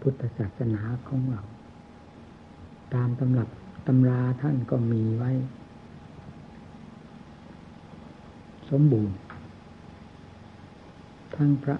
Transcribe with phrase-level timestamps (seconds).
[0.00, 1.42] พุทธศาสนาของเรา
[2.94, 3.48] ตามตำรับ
[3.86, 5.30] ตำราท่านก็มีไว้
[8.70, 9.16] สมบูรณ์
[11.34, 11.76] ทั้งพระ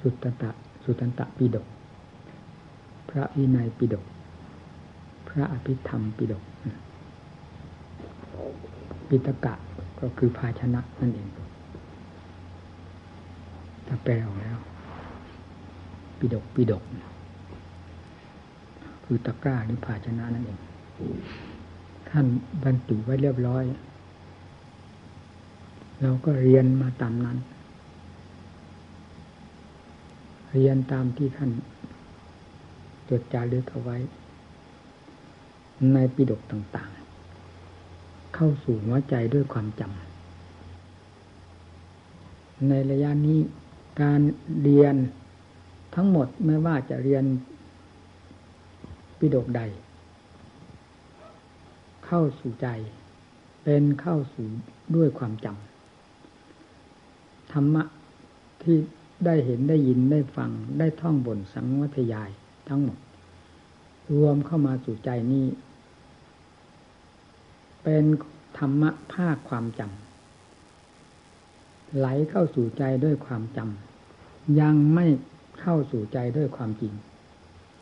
[0.00, 0.50] สุตตะ
[0.84, 1.66] สุตันตะปิฎก
[3.10, 4.04] พระวินัยปิฎก
[5.28, 6.42] พระอภิธรรมปิฎก
[9.08, 9.54] ปิตกะ
[10.00, 11.28] ก็คือภาชนะนั่นเอง
[13.86, 14.58] ถ้าแปลออกแล้ว
[16.22, 16.82] ปิดกปิดก
[19.04, 20.58] คือตะกร้าหรือภาชนะนั่นเอง
[22.08, 22.26] ท่าน
[22.62, 23.64] บรรจุไว้เรียบร้อย
[26.00, 27.38] เราก็เรียนมาตามนั้น
[30.52, 31.50] เรียนตามที่ท่าน
[33.08, 33.96] จดจารึกเอาไว้
[35.92, 43.38] ในปิดกต่างๆ เข้าสู่หัวใจด้วยความจำในระยะนี้
[44.00, 44.20] การ
[44.62, 44.96] เรียน
[45.94, 47.24] ทั้งหมดไม่ว่าจะเรียน
[49.18, 49.62] ปิฎกใด
[52.06, 52.68] เข้าสู่ใจ
[53.64, 54.46] เป็นเข้าสู่
[54.96, 57.82] ด้วยความจำธรรมะ
[58.62, 58.76] ที่
[59.24, 62.30] ได้เห็นได้ยินได้ฟังได้ท่องบนสังวัทยาย
[62.68, 62.98] ทั้งหมด
[64.12, 65.46] รวมเข้ามาสู่ใจนี้
[67.82, 68.04] เป็น
[68.58, 75.06] ธรรมะภาคความจำไหลเข้าสู่ใจด้วยความจำยังไม่
[75.62, 76.94] เข้าสู่ใจด้วยความจริง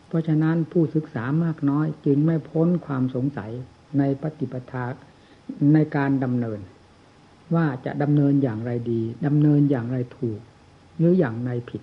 [0.09, 3.51] เพราะฉะนั้นผู้ศึกษามากน้อยจึงไม่พ้นความสงสัย
[3.99, 4.87] ในปฏิปทา
[5.73, 6.61] ในการดำเนิน
[7.55, 10.41] ว่าจะดำเนินอย่างไรดีดำเนินอย่างไรถูก
[10.99, 11.83] หรืออย่างไรผิด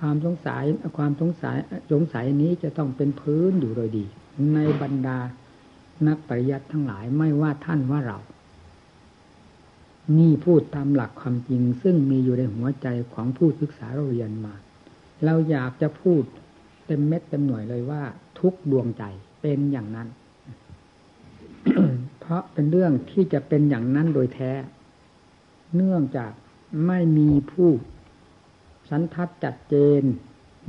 [0.00, 0.64] ความสงสัย
[0.96, 1.56] ความสงสัย
[1.92, 4.04] สงสัยนี้จะต้องเป็นพื้นอยู่โดยดี
[4.54, 5.18] ในบรรดา
[6.06, 8.18] นักปริยัติทั้งหลายไม่ว่าท่านว่าเรา
[10.18, 14.54] นี่พูดตามหลักความจริงซึ่งมีอยู่ในหัวใจของผู้ศึกษาเราเรียนมา
[15.24, 16.22] เราอยากจะพูด
[16.86, 18.02] เต็มเม็ดเต็มหน่วยเลยว่า
[18.38, 19.04] ทุกดวงใจ
[19.42, 20.08] เป็นอย่างนั้น
[22.20, 24.52] เพราะเป็นเรื่องที่จะเป็นอย่างนั้นโดยแท้
[25.74, 26.32] เนื่องจาก
[26.86, 27.70] ไม่มีผู้
[28.90, 30.02] สันทัดจัดเจน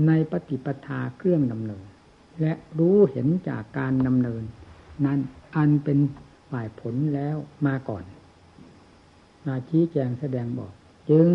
[0.07, 1.85] ในปฏิปทาเครื่องดำเนิน
[2.41, 4.43] และรู้เห็นจากการดำเนิน
[5.05, 5.19] นั้น
[5.55, 5.99] อันเป็น
[6.51, 8.03] ฝ่ายผลแล้วมาก่อน
[9.45, 10.71] มาชี้แจงแสดงบอก
[11.09, 11.27] จึง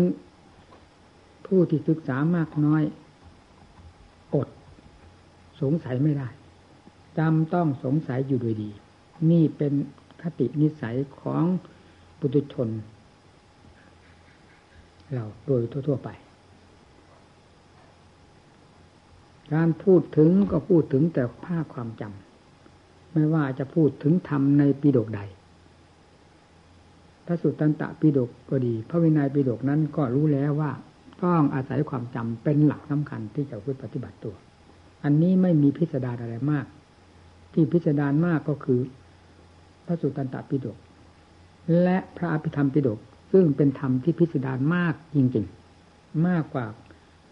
[1.45, 2.83] ผู้ที่ศึกษามากน้อย
[4.35, 4.47] อด
[5.61, 6.29] สงสัยไม่ได้
[7.17, 8.69] จำต้องสงสัยอยู่โดยดี
[9.31, 9.73] นี่เป็น
[10.21, 11.43] คตินิสัยของ
[12.19, 12.69] ปุถุชน
[15.13, 16.09] เราโดยทั่ว ๆ ไป
[19.53, 25.21] การพูดถึงก็พูดถึงแต่ภาคความจำไม่ว่าจะพูดถึงธรรมในปีดกใด
[27.25, 30.71] พระสุตตันตะปีดกก็ดี พระวินัยปีดกนั้นก็รู้แล้วว่า
[31.23, 34.35] ต้องอาศัยความจำเป็นหลักสำคัญที่จะพูดปฏิบัติตัว
[35.03, 36.65] อันนี้ไม่มีพิสดารอะไรมาก
[37.53, 38.79] ที่พิสดารมากก็คือ
[39.85, 40.77] พระสุตตันตปิฎก
[41.83, 42.99] และพระอภิธรรมปิฎก
[43.31, 46.65] ซึ่งเป็นธรรมที่พิสดารมากจริงๆ มากกว่า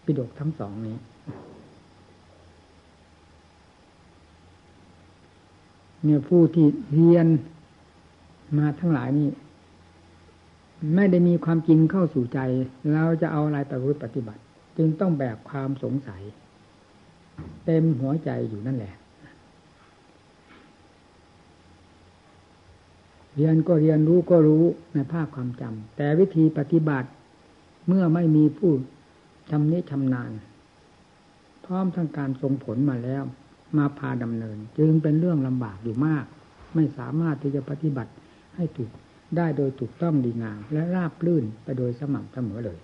[0.04, 0.96] ปิฎกทั้งสองนี้
[6.04, 7.26] เนี่ยผู้ที่เรียน
[8.58, 9.28] มาทั้งหลายนี่
[10.94, 12.40] ไม่ได้มีความจริงเข้าสู่ใจ
[12.92, 13.72] เราจะเอาอะไรไป
[14.04, 14.42] ปฏิบัติ
[14.76, 16.22] จึงต้องแบกความสงสัย
[17.64, 18.94] เต็มหัวใจอยู่นั่นแหละ
[23.34, 27.08] เรียนก็เรียนรู้ก็รู้ในภาคความจำแต่วิธีปฏิบัติ
[27.86, 28.72] เมื่อไม่มีผู้
[29.50, 30.32] ชำนิชำนาญ
[31.64, 33.22] พร้อมทั้งการทรงผลมาแล้ว
[33.78, 36.24] มาพาดำเนิน จึงเป็นเรื่องลำบากอยู่มาก
[36.74, 38.12] ไม่สามารถที่จะปฏิบัติ
[38.56, 38.90] ให้ถูก
[39.38, 42.78] ได้โดยถูกต้องดีงาม และราบลื่นไปโดยสม่ำเสมอเลย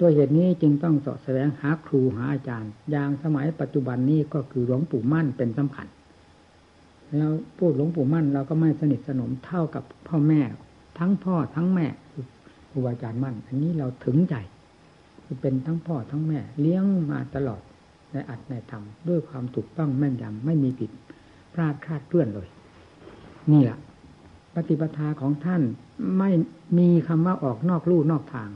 [0.00, 5.86] ด้วยเหตุนี้จึงต้องสอบแสวงหาครูหาอาจารย์ อย่างสมัยปัจจุบันนี้ก็คือหลวงปู่มั่นเป็นสำคัญ
[7.18, 10.40] เราพูดหลวงปู่มั่นเราก็ไม่สนิทสนมเท่ากับพ่อแม่
[10.98, 11.86] ทั้งพ่อทั้งแม่
[12.70, 14.36] ครูอาจารย์มั่น อันนี้เราถึงใจ
[15.24, 17.62] คือเป็นทั้งพ่อทั้งแม่ เลี้ยงมาตลอด
[18.12, 20.90] ในอัดในธรรมด้วยความถูกต้องแม่นยำไม่มีผิด
[21.52, 22.48] พลาดคลาดเคลื่อนเลย
[23.52, 23.78] นี่แหละ
[24.54, 25.62] ปฏิปทาของท่าน
[26.18, 26.30] ไม่
[26.78, 28.50] มีคำว่าออกนอกลู่นอกทาง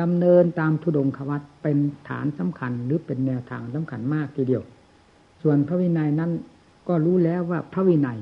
[0.00, 1.78] ดำเนินตามทุดงควัตเป็น
[2.08, 4.62] ฐานสำคัญหรือเป็นแนวทางสำคัญมากทีเดียว
[5.42, 6.30] ส่วนพระวินัยนั้น
[6.88, 8.18] ก็รู้แล้วว่าพระวินัย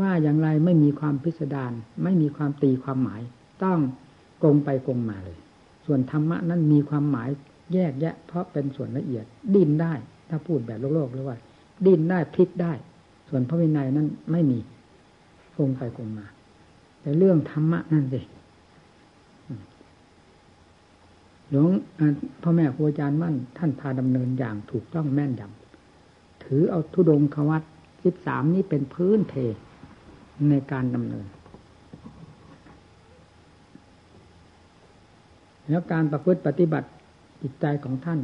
[0.00, 1.72] ว่าอย่างไรไม่มีความพิสดาร
[2.02, 3.20] ไม่มีความตีความหมาย
[3.64, 3.78] ต้อง
[4.42, 5.38] กงไปกงมาเลย
[5.86, 7.28] ส่วนธรรมะนั้นมีความหมาย
[7.74, 9.24] แยกแยะ เพราะเป็นส่วนละเอียด
[9.54, 9.92] ดิ้นได้
[10.28, 11.36] ถ้าพูดแบบโลกโลกเลยว่า
[11.86, 12.72] ดิ้นได้พลิกได้
[13.28, 14.58] ส่วนพระวินัยนั้นไม่มี
[15.56, 16.26] คงไปคงมา
[17.00, 18.26] แต่เรื่องธรรมะนั่นเอง
[21.50, 21.70] หลวง
[22.42, 27.62] พ่อแม่ครูอาจารย์มั่น ท่านพาดำเนินอย่างถูกต้องแม่นยำถือเอาทุดงควัต
[28.04, 29.34] สิบสามนี้เป็นพื้นเท
[30.50, 31.26] ในการดำเนิน
[35.68, 36.88] แล้วการประพฤติปฏิบัติ
[37.42, 38.20] จิตใจของท่าน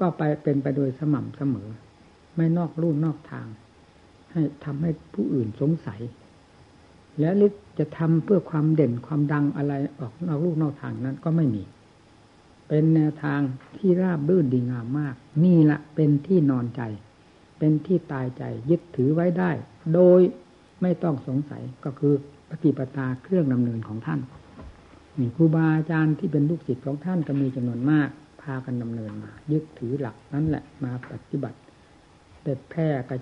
[0.00, 1.68] ก็ไปเป็นไปโดยสม่ำเสมอ
[2.36, 3.46] ไม่นอกลู่นอกทาง
[4.32, 6.00] ให้ทำให้ผู้อื่นสงสัย
[7.20, 11.62] และลึกจะทำเพื่อความเด่นความดังอะไรออกนอกลู่นอกทางนั้นก็ไม่มี
[12.68, 13.40] เป็นแนวทาง
[13.76, 15.14] ที่ราบรื่นดีงามมาก
[15.44, 16.82] นี่ละเป็นที่นอนใจ
[17.58, 19.50] เป็นที่ตายใจยึดถือไว้ได้
[19.94, 20.20] โดย
[20.82, 22.14] ไม่ต้องสงสัยก็คือ
[22.48, 24.20] ปฏิปทาเครื่องดำเนินของท่าน
[25.18, 28.08] นี่ครูบาอาจารย์ที่เป็นลูกศิษย์ของท่านก็มีจำนวนมาก
[28.42, 31.58] พากันดำเนินมา ยึดถือหลักนั้นแหละมาปฏิบัติ
[32.42, 33.18] แต่แพร่กระ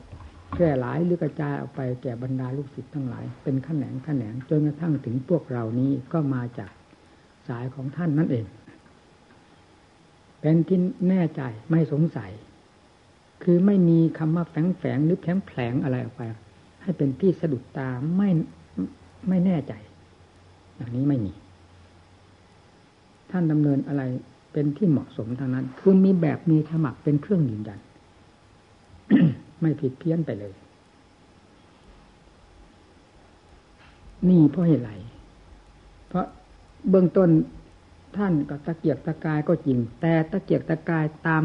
[0.53, 6.71] แพร่หลายหรือกระจายออกไปแก่บรรดาลูกศิษย์ทั้งหลาย เป็นขแขนงแขนงจนกระทั่งถึงพวกเรานี้ก็มาจาก
[7.49, 8.47] สายของท่านนั่นเอง
[10.41, 10.79] เป็นที่
[11.09, 12.33] แน่ใจไม่สงสัย
[13.43, 16.23] คือไม่มีคำว่าแฝงแฝงหรือแผลงแผลงอะไรออกไป
[16.83, 18.31] ให้เป็นที่สะดุดตาไม่
[19.29, 19.73] ไม่แน่ใจ
[20.77, 21.33] อย่างนี้ไม่มี
[23.31, 24.03] ท่านดำเนินอะไร
[24.53, 27.81] เป็นที่เหมาะสมทางนั้น คือมีแบบมีธรรมเป็นเครื่องยืนยัน
[29.63, 30.53] ไม่ผิดเพี้ยนไปเลย
[34.29, 34.93] นี่เพราะเหตุไร
[36.09, 36.27] เพราะ
[36.91, 37.29] เบื้องต้น
[38.17, 41.45] ท่านก็ตะเกียกตะกายก็จริง แต่ตะเกียกตะกายตาม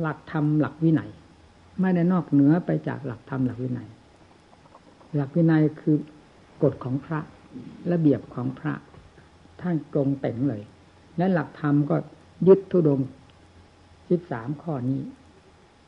[0.00, 1.10] หลักธรรมหลักวินัย
[1.80, 3.88] ไม่ได้นอกเหนือไปจากหลักธรรมหลักวินัย
[5.14, 5.96] หลักวินัยคือ
[6.62, 7.20] กฎของพระ
[7.92, 8.72] ระเบียบของพระ
[9.60, 10.62] ท่านตรงเต่งเลย
[11.16, 11.96] และหลักธรรมก็
[12.48, 13.00] ยึดทุดง
[14.10, 15.00] สิบสามข้อนี้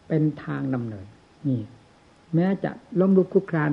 [0.08, 1.06] เป็นทางดำเนิน
[1.48, 1.60] นี่
[2.34, 2.70] แม้จะ
[3.00, 3.72] ล้มลุกคุกคราน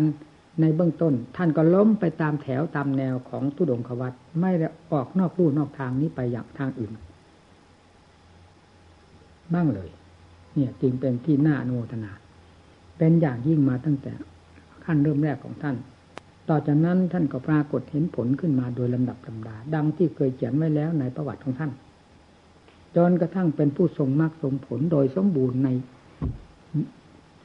[0.61, 6.91] ในเบื้องต้น ท่านก็ล้มไปตามแถวตามแนวของทุดงควัตไม่ได้ออกนอกลู่นอกทางนี้ไปอย่างทางอื่น
[9.53, 9.89] บ้างเลย
[10.53, 12.11] เนี่ยจึงเป็นที่น่าอนุโมทนา
[12.97, 14.13] เป็นอย่างยิ่งมาตั้งแต่
[14.85, 15.75] ขั้นเริ่มแรกของท่าน
[16.49, 21.71] ต่อจากนั้นท่านก็ปรากฏเห็นผลขึ้นมาโดยลำดับลำดา ดังที่เคยเขียนไว้แล้วในประวัติของท่าน
[22.95, 25.69] จนกระทั่งเป็นผู้ทรงมากทรงผลโดยสมบูรณ์ใน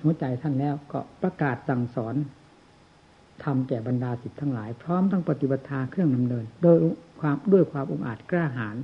[0.02, 2.14] หัวใจท่านแล้วก็ประกาศสั่งสอน
[3.44, 6.76] ทำแก่บรรดาสิทธิ์ทั้งหลาย พร้อมทั้งปฏิบัติเครื่องดำเนิน โดย
[7.20, 8.76] ความด้วยความองอาจกล้าหาญ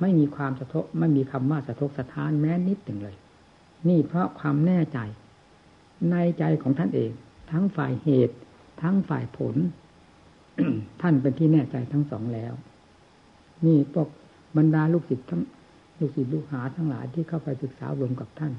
[0.00, 3.16] ไม่มีความสะทกไม่มีคำว่าสะทกสะท้านแม้นิดหนึ่งเลย
[3.88, 4.98] นี่เพราะความแน่ใจ
[6.10, 7.10] ในใจของท่านเอง
[7.50, 8.36] ทั้งฝ่ายเหตุ
[8.82, 9.56] ทั้งฝ่ายผล
[11.00, 12.52] ท่านเป็นที่แน่ใจทั้งสองแล้ว
[13.66, 14.08] นี่พวก
[14.56, 15.42] บรรดาลูกศิษย์ทั้ง
[15.98, 18.52] ลูกศิษย์ลูกหาทั้งหลายที่เข้าไปศึกษารวมกับท่าน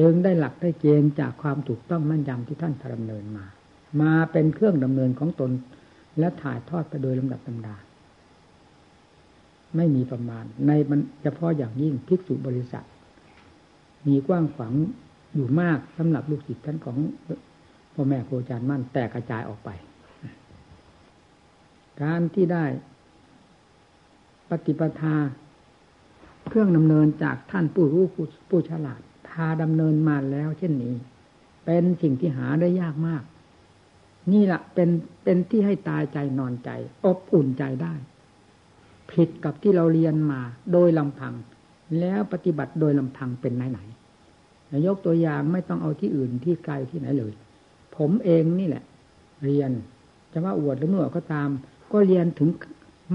[0.00, 3.44] ยังได้หลักได้เกณฑ์จากความถูกต้องมั่นยำที่ท่านดำเนินมา
[4.00, 5.50] มาเป็นเครื่องดำเนินของตน
[6.18, 7.76] และถ่ายทอดไปโดยลำดับลำดา
[9.76, 10.72] ไม่มีประมาณใน
[11.22, 12.86] เฉพาะอย่างยิ่งภิกษุบริษัท
[14.06, 14.72] มีกว้างขวาง
[15.34, 16.96] อยู่มากสำหรับลูกศิษย์ท่านของ
[17.94, 19.70] พ่อแม่ครูอาจารย์มั่นแตกกระจายออกไป
[22.02, 22.64] การที่ได้
[24.48, 25.16] ปฏิปทา
[26.48, 28.04] เครื่องดำเนินจากท่านผู้รู้
[28.48, 30.94] ผู้ฉลาด พาดำเนินมาแล้ว เช่นนี้
[31.64, 33.22] เป็นสิ่งที่หาได้ยากมาก
[34.32, 34.88] นี่แหละเป็น
[35.24, 36.70] เป็นที่ให้ตายใจนอนใจ
[37.04, 37.94] อบอุ่นใจได้
[39.10, 40.40] ผิดกับที่เราเรียนมา
[40.72, 41.34] โดยลำพัง
[42.00, 43.80] แล้วปฏิบัติโดยลำพังเป็นไหนไหน
[44.86, 47.32] ยกตัวอย่างไม่ต้องเอาที่อื่นที่ไกลที่ไหนเลย
[47.96, 48.84] ผมเองนี่แหละ
[49.44, 49.70] เรียน
[50.32, 51.48] จะว่าอวดหรือเมื่อก็ตาม
[51.92, 52.48] ก็เรียนถึง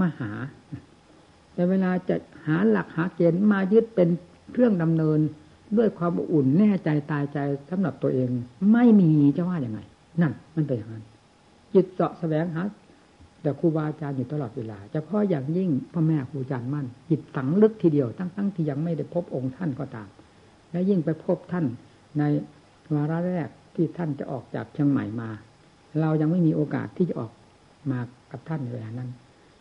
[0.00, 0.30] มหา
[1.54, 2.16] แต่เวลาจะ
[2.46, 4.08] หาหลักหาเกณฑ์มายึดเป็น
[4.52, 5.18] เครื่องดำเนิน
[5.78, 7.38] ด้วยความอุ่นแน่ใจตายใจ
[7.70, 8.30] สำหรับตัวเอง
[8.72, 9.80] ไม่มีจะว่าอย่างไง
[10.20, 11.04] นั่น มันเป็นอย่างนั้น
[11.74, 12.62] จิตเสาะแสวงหา
[13.42, 20.08] แต่ครูบาอาจารย์อยู่ตลอดเวลาเฉพาะอย่างยิ่งพ่อแม่ครูอาจารย์มั่นจิตฝังลึกทีเดียวทั้งๆทที่ยังไม่ได้พบองค์ท่านก็ตาม
[20.70, 21.66] และยิ่งไปพบท่าน
[22.18, 22.22] ใน
[22.94, 25.30] วาระแรกที่ท่านจะออกจากเชียงใหม่มา
[26.00, 27.32] เรายังไม่มีโอกาสที่จะออก
[27.90, 28.00] มา
[28.32, 29.10] กับท่านในเวลานั้น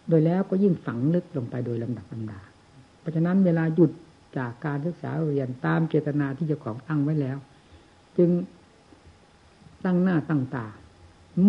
[0.09, 2.39] โดยแล้วก็ยิ่งฝังลึกลงไปโดยลำดับลำดา
[3.09, 3.91] ราะฉะนั้นเวลาหยุด
[4.37, 7.37] จากการศึกษาเรียนตามเจตนาที่เจ้าของตั้งไว้แล้ว
[8.17, 8.29] จึง
[9.85, 10.65] ตั้งหน้าตั้งตา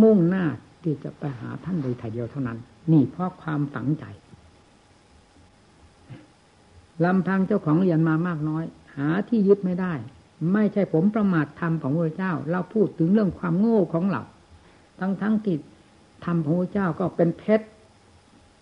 [0.02, 0.44] มุ่งหน้า
[0.82, 2.58] ที่จะไปหาท่านโดยถ่ายเดียวเท่านั้น
[2.92, 4.04] นี่เพราะความฝังใจ
[7.04, 8.64] ลำพังเจ้าของเรียนมามากน้อย
[8.96, 9.92] หาที่ยึดไม่ได้
[10.52, 14.22] ไม่ใช่ผมประมาทธรรมของพระเจ้า เราพูดถึงเรื่องความโง่ของเรา
[15.00, 15.56] ทั้งทั้งที่
[16.24, 17.66] ธรรมของพระเจ้าก็เป็นเพชร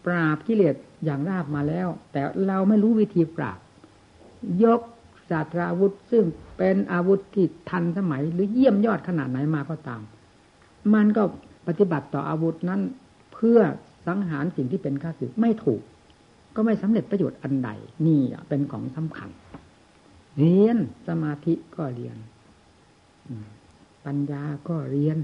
[0.05, 0.75] ปราบกิเลส
[1.05, 3.59] อย่างราบมาแล้ว แต่เราไม่รู้วิธีปราบ
[4.65, 4.81] ยก
[5.31, 6.25] ศาสตราวุธ ซึ่ง
[6.59, 10.03] เป็นอาวุธที่ทันสมัย หรือเยี่ยมยอดขนาดไหนมาก็ตาม
[10.95, 11.23] มันก็
[11.67, 12.81] ปฏิบัติต่ออาวุธนั้น
[13.35, 13.61] เพื่อ
[14.07, 15.81] สังหารสิ่งที่เป็นข้าศึกไม่ถูก
[16.57, 17.71] ก็ไม่สำเร็จประโยชน์อันใด
[18.07, 19.31] นี่เป็นของสำคัญ
[20.39, 20.79] เรียน
[21.09, 22.17] สมาธิก็เรียน
[24.05, 25.19] ปัญญาก็เรียน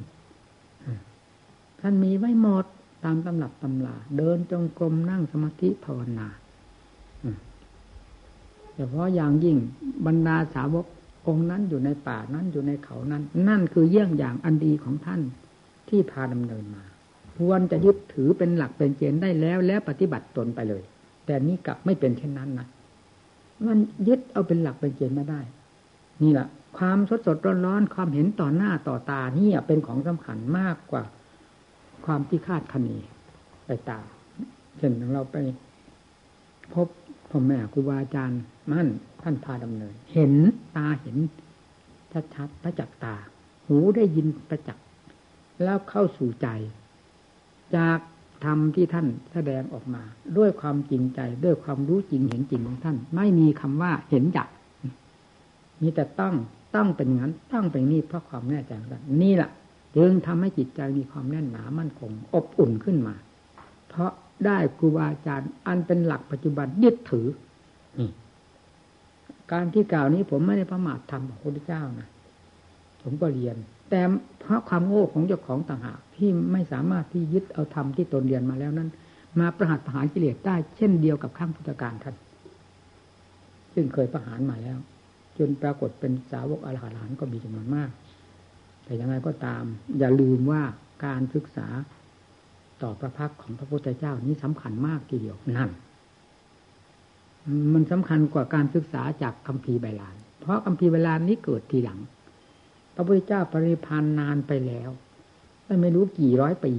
[1.81, 2.67] ท่านมีไว้หมด
[3.05, 6.29] ตามตำรับตำลาเดินจงกรมนั่งสมาธิภาวนา
[8.75, 9.57] เฉพาะอย่างยิ่ง
[10.07, 10.77] บรรดาสาว
[11.27, 15.21] กองนั้นอยู่ในป่านั้นอยู่ในเขานั้น นั่นคือเยี่ยงอย่างอันดีของท่าน
[15.89, 16.85] ที่พาดำเนินมา
[17.39, 20.83] ควรจะยึดถือเป็นหลักเป็นเกณฑ์ได้แล้วแล้วปฏิบัติตนไปเลย
[21.27, 22.67] แต่นี้กลับไม่เป็นเช่นนั้นนะ
[23.67, 25.41] มันยึดเอาเป็นหลักเป็นเกณฑ์ไม่ได้
[26.23, 26.47] นี่แหละ
[26.79, 31.03] ความสดสดร้อนร้อนความเห็นต่อหน้าต่อตานี่เป็นของสำคัญมากกว่า
[32.07, 32.89] ความที่คาดคะเน
[33.67, 34.05] ไปตาม
[34.79, 35.37] เช่นเราไป
[36.75, 36.89] พบ
[37.31, 38.89] พ่อแม่ครูบาอาจารย์มั่น
[39.23, 40.33] ท่านพาดำเนิน เห็น
[40.77, 41.17] ตาเห็น
[42.35, 43.15] ชัดๆประจักษ์ตา
[43.67, 44.85] หูได้ยินประจักษ์
[45.63, 46.49] แล้วเข้าสู่ใจ
[47.77, 47.99] จาก
[48.45, 50.03] ธรรมที่ท่านแสดงออกมา
[50.39, 54.49] ด้วยความจริงใจ ด้วยความรู้จริงเห็นจริงของท่าน ไม่มีคำว่าเห็นจัก
[55.81, 56.35] มีแต่ต้อง
[56.77, 58.91] ต้องเป็นงั้นต้องเป็นนี่เพราะความแน่ใจของ
[59.23, 59.51] นี่แหละ
[59.97, 63.15] จึงทำให้จิตใจมีความแน่นหนามั่นคงอบอุ่นขึ้นมา
[63.89, 64.13] เพราะ
[64.47, 67.27] ได้ครูบาอาจารย์ อันเป็นหลักปัจจุบันยึดถือ
[67.99, 68.11] นี่
[69.53, 72.09] การที่กล่าวนี้ผมไม่ได้ประมาททำของพระพุทธเจ้านะ
[73.03, 73.57] ผมก็เรียน
[73.91, 74.01] แต่
[74.41, 78.89] เพราะความโง่ของเจ้าของต่างหากที่ไม่สามารถที่ยึดเอาธรรมที่ตนเรียนมาแล้วนั้น
[79.41, 82.15] มาประหัตประหารกิเลสได้เช่นเดียวกับข้างพุทธการท่าน
[83.75, 84.79] ซึ่งเคยประหารมาแล้ว
[85.39, 87.91] จนปรากฏเป็นสาวกอรหันต์ก็มีจำนวนมาก
[88.85, 89.65] แต่ยังไงก็ตาม
[89.99, 90.63] อย่าลืมว่า
[91.05, 91.67] การศึกษา
[92.83, 95.71] ต่อพระพักของพระพุทธเจ้านี้สำคัญมากทีเดียวนั่น
[97.75, 102.01] มันสำคัญกว่าการศึกษาจากคัมภีร์ใบลาน เพราะคัมภีร์ใบลานนี้เกิดทีหลัง
[102.95, 104.91] พระพุทธเจ้าปริพันธ์นานไปแล้ว
[105.83, 106.75] ไม่รู้กี่ร้อยปี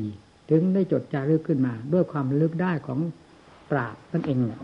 [0.50, 3.00] ถึงได้จดจารึกขึ้นมา ด้วยความลึกได้ของ
[3.72, 4.62] ปราบนั่นเองเนี่ย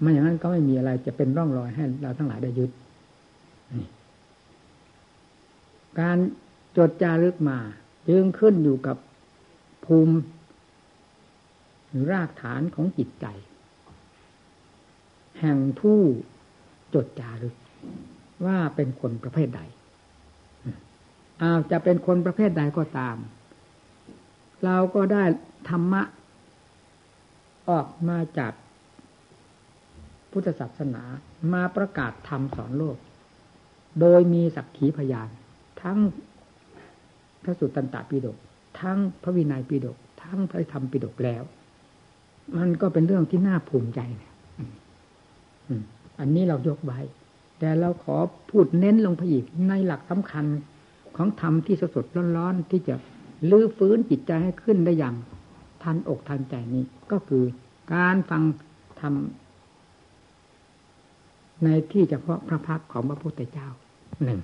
[0.00, 2.70] ไม่อย่างนั้นก็ไม่มีอะไรจะเป็นร่องรอยให้เราทั้งหลายได้ยึด
[6.00, 6.18] การ
[6.76, 7.58] จดจารึกมา
[8.08, 8.96] จึงขึ้นอยู่กับ
[9.84, 10.16] ภูมิ
[11.88, 13.26] หรือรากฐานของจิตใจ
[15.40, 15.98] แห่งผู้
[16.94, 17.54] จดจารึก
[18.46, 19.62] ว่าเป็นคนประเภทใด
[21.42, 23.16] อาจะเป็นคนประเภทใดก็ตาม
[24.64, 25.24] เราก็ได้
[25.68, 26.02] ธรรมะ
[27.70, 28.52] ออกมาจาก
[30.30, 31.02] พุทธศาสนา
[31.52, 32.96] มาประกาศธรรมสอนโลก
[34.00, 35.28] โดยมีสักขีพยาน
[35.84, 35.98] ทั้ง
[37.42, 38.36] พระสุตตันตปิฎก
[38.80, 41.42] ทั้งพระวินัยปิฎกทั้งพระธรรมปิฎกแล้ว
[42.56, 44.32] มันก็เป็นเรื่องที่น่าภูมิใจเนี่ย
[46.20, 47.00] อันนี้เรายกไว้
[47.58, 48.16] แต่เราขอ
[48.50, 50.46] พูดเน้นลงไปอีกในหลักสำคัญ
[51.16, 52.94] ของธรรมที่สดๆร้อนๆที่จะ
[53.50, 55.14] ลื้อฟื้นจิตใจให้ขึ้นได้อย่าง
[55.82, 57.44] ทันอกทันใจนี้ ก็คือ
[57.94, 58.42] การฟัง
[59.00, 59.14] ธรรม
[61.64, 63.68] ในที่เฉพาะพระพักของพระพุทธเจ้า
[64.24, 64.40] หนึ่ง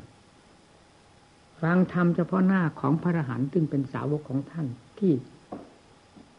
[1.61, 4.67] ฟังธรรมเฉพาะหน้าของพระอรหันต์ซึ่งเป็นสาวกของท่าน
[4.99, 5.13] ที่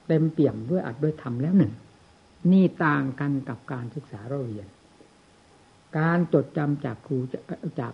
[0.08, 1.74] เต็มเปี่ยมด้วยอัดด้วยธรรมแล้วหนึ่ง
[2.51, 4.68] นี่ต่างกันกับการศึกษาเราเรียน
[5.98, 7.18] การจดจำจากครู
[7.80, 7.94] จาก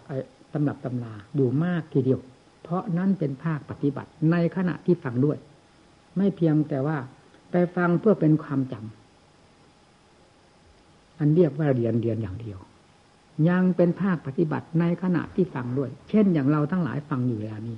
[0.54, 2.20] ตำรับตำราอยู่มากทีเดียว
[2.64, 5.38] เพราะนั้นเป็นภาคปฏิบัติในขณะที่ฟังด้วย
[6.18, 6.98] ไม่เพียงแต่ว่า
[7.52, 12.60] ไปฟังเพื่อเป็นความจำอันเรียกว่าเรียนเรียนอย่างเดียว
[13.50, 17.78] ยังเป็นภาคปฏิบัติในขณะที่ฟังด้วย เช่นอย่างเราทั้งหลายฟังอยู่แล้วนี้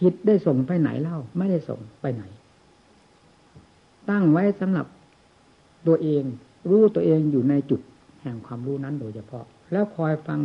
[0.00, 2.24] จิตได้ส่งไปไหนเล่า ไม่ได้ส่งไปไหน
[4.10, 4.86] ตั้งไว้สำหรับ
[5.86, 6.22] ตัวเอง
[6.70, 7.80] รู้ตัวเองอยู่ในจุด
[8.22, 10.40] แห่งความรู้นั้นโดยเฉพาะ แล้วคอยฟัง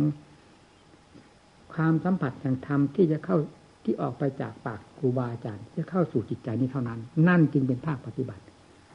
[1.74, 3.36] ความสัมผัสแห่งธรรมที่จะเข้า
[3.84, 8.42] ที่ออกไปจากปากครูบาอาจารย์จะเข้าสู่จิตใจนี้เท่านั้น นั่นจึงเป็นภาคปฏิบัติ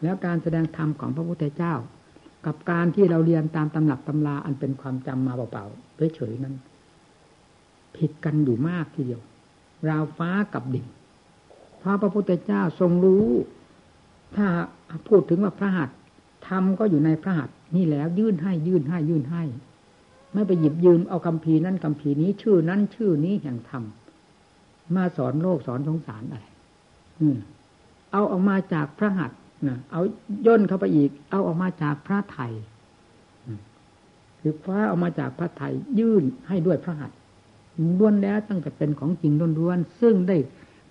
[0.04, 1.74] แล้วการแสดงธรรมของพระพุทธเจ้า
[2.46, 6.56] กับการที่เราเรียนตามตำหนักตำราอันเป็นความจำมาเปล่าๆเฉยๆนั้น
[7.96, 9.22] ผิดกันอยู่มากทีเดียว
[9.90, 10.86] ราวฟ้ากับดิน
[11.82, 13.26] พระพระพุทธเจ้าทรงรู้
[14.36, 14.48] ถ้า
[15.08, 15.90] พูดถึงว่าพระหัต
[16.48, 19.44] ธรรมก็อยู่ในพระหัตถ์นี่แล้วยื่นให้ยื่นให้ยื่นให้
[20.34, 23.84] ไม่ไปหยิบยืมเอาคำพีนั้นคำพีนี้ชื่อนั้นชื่อนี้แห่งธรรม
[24.96, 26.46] มาสอนโลกสอนสงสารอะไร
[28.12, 29.32] เอาออกมาจากพระหัต
[29.68, 30.02] นะเอา
[30.46, 32.54] ย่นเข้าไปอีก เอาออกมาจากพระไทย
[34.42, 37.18] คือคว้าออกมาจากพระไทยยื่นให้ด้วยพระหัตถ์
[37.98, 40.38] ล้วนแล้วตั้งแต่เป็นของจริงล้วนๆซึ่งได้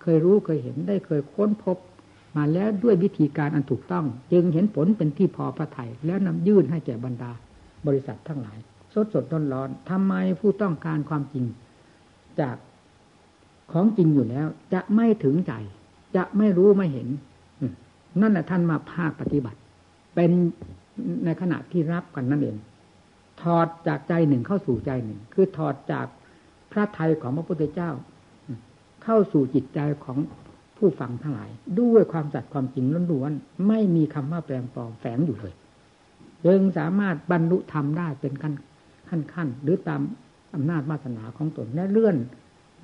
[0.01, 1.77] เคยรู้เคยเห็นได้เคยค้นพบ
[2.37, 7.31] มาแล้วด้วยวิธีการอันถูกต้อง จึงเห็นผลเป็นที่พอพระไทยแล้วนำยื่นให้แก่บรรดา
[7.87, 8.57] บริษัททั้งหลาย
[8.93, 11.45] สดสดร้อนร้อนทำไมผู้ต้องการความจริง
[12.39, 12.55] จาก
[13.71, 15.53] ของจริงอยู่แล้ว จะไม่ถึงใจ
[16.15, 17.07] จะไม่รู้ไม่เห็น
[18.21, 19.59] นั่นแหละท่านมาภาคปฏิบัติ
[20.15, 20.31] เป็น
[21.25, 22.57] ในขณะที่รับกันนั่นเอง
[23.41, 26.05] ถอดจากใจหนึ่งเข้าสู่ใจหนึ่ง คือถอดจาก
[26.71, 27.91] พระไทยของพระพุทธเจ้า
[29.03, 30.17] เข้าสู่จิตใจของ
[30.77, 31.49] ผู้ฟังทั้งหลาย
[31.81, 35.53] ด้วยความจัดความจริงล้วนๆไม่มีคำว่าแปลงปลอมแฝงอยู่เลย
[36.45, 38.53] จึงสามารถบรรลุธรรมได้เป็นขั้น
[39.09, 40.01] ขั้นขั้นหรือตาม
[40.55, 42.15] อำนาจวาสนาของตนและเลื่อน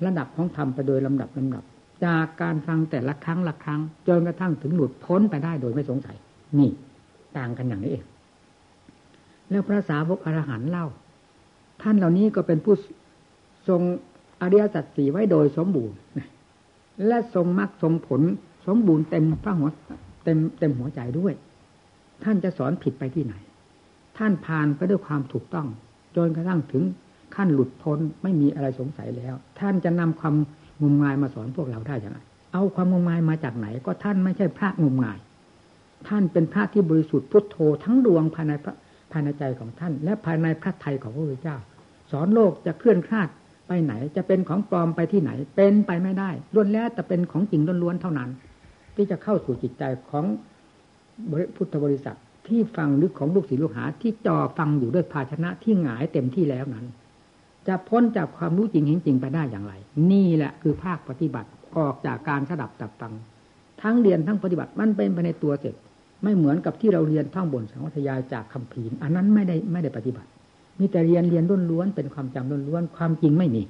[0.06, 1.64] ระดับของธรรมไปโดยลำดับลำดับ
[2.04, 6.16] จากการฟังแต่ละครั้งละครั้งจนกระทั่งถึงหลุดพ้นไปได้โดยไม่สงสัย
[6.58, 6.70] นี่
[7.36, 8.04] ต่างกันอย่างนี้เอง
[9.50, 10.86] แล้วพระสาวกอรหันเล่า
[11.82, 12.74] ท่านเหล่านี้ก็เป็นผู้
[13.68, 13.82] ทรง
[14.42, 15.96] อริยสัจสี่ไว้โดยสมบูรณ์
[17.06, 18.22] และทรงมรรคทรงผล
[18.66, 19.68] สมบูรณ์เต็มพระหัว
[20.24, 21.34] เต็มเต็มหัวใจด้วย
[22.24, 23.34] ท่านจะสอนผิดไปที่ไหน
[24.18, 25.66] ท่านผ่านไปด้วยความถูกต้อง
[26.16, 26.82] จนกระทั่งถึง
[27.36, 30.34] ขั้นหลุดพ้นไม่มีอะไรสงสัยแล้ว ท่านจะนำความ
[30.82, 32.18] งมงายมาสอนพวกเราได้อย่างไร
[32.52, 35.18] เอาความงมงายมาจากไหน ก็ท่านไม่ใช่พระงมงาย
[36.08, 38.74] ท่านเป็นพระที่บริสุทธิ์พุทโธทั้งดวงภายในพระ
[39.12, 41.56] ภายในใจของท่าน และภายในพระไทยของพระพุทธเจ้า
[42.10, 43.28] สอนโลกจะเคลื่อนคลาด
[43.66, 48.30] ไปไหน จะเป็นของปลอมไปที่ไหน เป็นไปไม่ได้ล้วนแล้วแต่เป็นของจริงล้วนๆเท่านั้น
[48.96, 50.24] ที่จะเข้าสู่จิตใจของ
[51.56, 52.16] พุทธบริษัท
[52.48, 56.86] ที่ฟังหรือของลูกศิษย์ลูกหาที่จ่อฟังอยู่ด้วยภาชนะที่หงายเต็มที่แล้วนั้น
[57.68, 59.74] จะพ้นจากความรู้จริงเห็นจริงไปได้อย่างไร
[60.12, 63.12] นี่แหละคือภาคปฏิบัติออกจากการสดับตับฟัง
[63.82, 65.74] ทั้งเรียนทั้งปฏิบัติมันเป็นไปในตัวเสร็จ
[66.22, 70.28] ไม่เหมือนกับที่เราเรียนท่องบนสังวัตยาจากคำพีนอันนั้นไม่ได้ไม่ได้ปฏิบัติ
[70.78, 73.62] มีแต่เรียนเรียนล้วนเป็นความจำล้วนความจริงไม่มี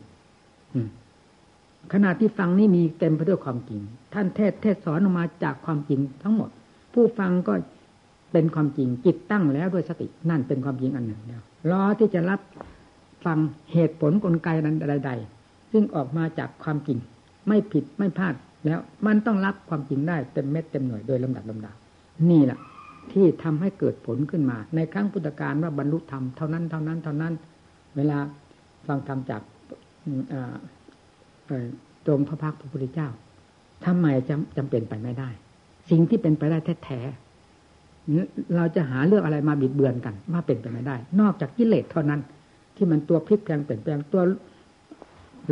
[1.92, 3.80] ขณะที่ฟังนี่มีเต็มไปด้วยความจริง
[4.14, 6.50] ท่านเทศเทศสอนออกมาจากความจริงทั้งหมด
[6.94, 7.54] ผู้ฟังก็
[8.32, 12.40] เป็นความจริงจิตตั้งแล้วด้วยสตินั่นเป็นความจริงอันหนึ่งแล้วรอที่จะรับ
[13.26, 13.38] ฟัง
[13.72, 16.98] เหตุผลกลไกนั้นใดๆซึ่งออกมาจากความจริง
[17.48, 18.34] ไม่ผิดไม่พลาด
[18.66, 21.74] แล้วมันต้องรับความจริงได้เต็มเม็ดเต็มหน่วยโดยลำดับลำดับ
[22.30, 22.58] นี่แหละ
[23.12, 27.34] ที่ทำให้เกิดผลขึ้นมา ในครั้งพุทธกาลว่าบรรลุธรรมเท่านั้นเท่านั้นเท่านั้น
[27.96, 28.18] เวลา
[28.86, 29.42] ฟังธรรมจาก
[32.06, 33.08] ตรงพระพักพระพุทธเจ้า
[33.86, 35.28] ทำไมจำจำเป็นไปไม่ได้
[35.90, 37.00] สิ่งที่เป็นไปได้แท้
[38.56, 42.20] เราจะหาเรื่องอะไรมาบิดเบือนกันว่าเป็นไปไม่ได้ นอกจากกิเลสเท่านั้น
[42.76, 44.22] ที่มันตัวพลิกแปลงเปลี่ยนแปลงตัว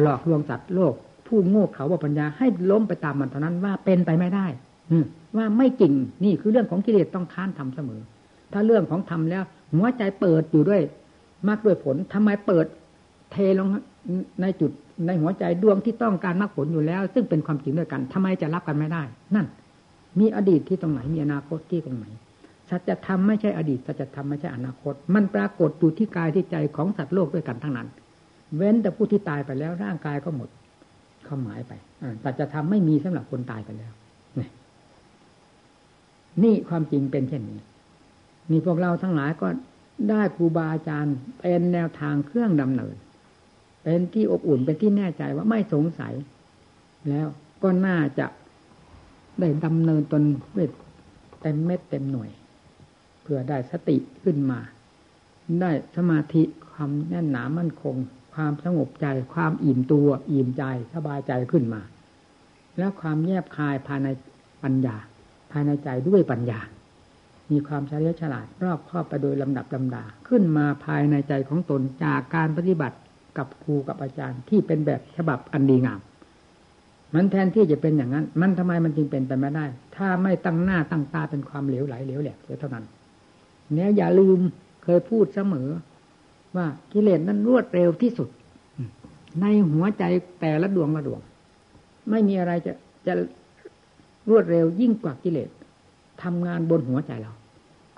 [0.01, 0.95] หลอกลวงสัตว์โลก
[1.27, 4.47] ผู้โง่เขาว่าปัญญาให้ล้มไปตามมันเท่านั้นว่าเป็นไปไม่ได้
[5.37, 5.93] ว่าไม่จริง
[6.25, 8.01] นี่คือเรื่องของกิเลสต้องค้านทำเสมอ
[8.53, 9.43] ถ้าเรื่องของทำแล้ว
[9.75, 10.83] หัวใจเปิดอยู่ด้วย
[11.49, 12.67] มากด้วยผลทำไมเปิด
[13.33, 13.69] เทลง
[14.41, 14.71] ในจุด
[15.07, 19.03] ในหัวใจดวงที่ต้องการมรรคผลอยู่แล้ว ซึ่งเป็นความจริงด้วยกันทำไมจะรับกันไม่ได้
[19.35, 19.47] นั่น
[20.19, 22.07] มีอดีตที่ตรงไหนมีอนาคตที่ตรงไหน
[22.71, 27.89] สัจธรรมไม่ใช่อดีตสัจธรรมไม่ใช่อนาคต มันปรากฏอยู่ที่กายที่ใจของสัตว์โลกด้วยกันทั้งนั้น
[28.57, 30.49] เว้นแต่ผู้ที่ตายไปแล้วร่างกายก็หมด
[31.27, 31.73] ความหมายไป
[32.25, 33.93] สัจธรรมไม่มีสำหรับคนตายไปแล้ว
[36.43, 37.61] นี่ความจริงเป็นเช่นนี้
[38.51, 39.49] นี่พวกเราทั้งหลายก็
[40.11, 42.95] ได้ครูบาอาจารย์เป็นแนวทางเครื่องดำเนิน
[43.83, 46.15] เป็นที่อบอุ่นเป็นที่แน่ใจว่าไม่สงสัย
[47.09, 47.27] แล้ว
[47.63, 48.27] ก็น่าจะ
[49.41, 50.23] ได้ดำเนินตน
[50.53, 50.71] เวท
[51.41, 52.31] เต็มเม็ดเต็มหน่วย
[53.25, 54.61] เพื่อได้สติขึ้นมา
[55.61, 57.97] ได้สมาธิความแน่นหนามั่นคง
[58.35, 61.83] ความสงบใจ ความอิ่มตัวอิ่มใจสบายใจขึ้นมา
[62.79, 64.09] แล้วความแยบคายภายใน
[64.63, 64.97] ปัญญา
[65.53, 66.61] ภายในใจด้วยปัญญา
[67.51, 72.97] มีความเฉลียวฉลาดรอบครอบไปโดยลำดับลำดา ขึ้นมาภายในใจของตนจากการปฏิบัติ
[73.39, 76.01] กับครูกับอาจารย์ที่เป็นแบบฉบับอันดีงาม
[77.15, 82.85] มันแทนที่จะเป็นอย่างนั้น มันทำไมมันจึงเป็นไปไม่ได้ ถ้าไม่ตั้งหน้าตั้งตาเป็นความเหลวไหลเหลวแหลกเท่านั้น
[83.73, 84.39] เนี่ยอย่าลืม
[84.85, 85.69] เคยพูดเสมอ
[86.57, 88.29] ว่ากิเลสนั้นรวดเร็วที่สุด
[89.41, 90.05] ในหัวใจ
[90.41, 91.21] แต่ละดวงละดวง
[92.11, 92.73] ไม่มีอะไรจะ
[93.07, 93.15] จะ
[94.31, 95.51] รวดเร็วยิ่งกว่ากิเลส
[96.23, 97.33] ทำงานบนหัวใจเรา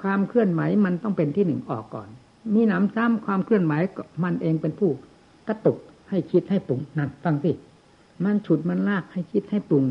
[0.03, 2.09] ความเคลื่อนไหวมันต้องเป็นที่หนึ่งออกก่อน
[2.55, 3.75] มีหนำซ้ำความเคลื่อนไหว
[4.23, 4.91] มันเองเป็นผู้
[5.49, 5.79] กระตุก
[6.11, 7.53] ให้คิดให้ปรุงนั่นฟังสิ
[8.25, 9.85] มันฉุดมันลากให้คิดให้ปรุง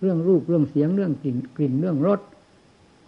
[0.00, 2.20] เรื่องรูปเรื่องเสียงเรื่องกลิ่นกลิ่นเรื่องรส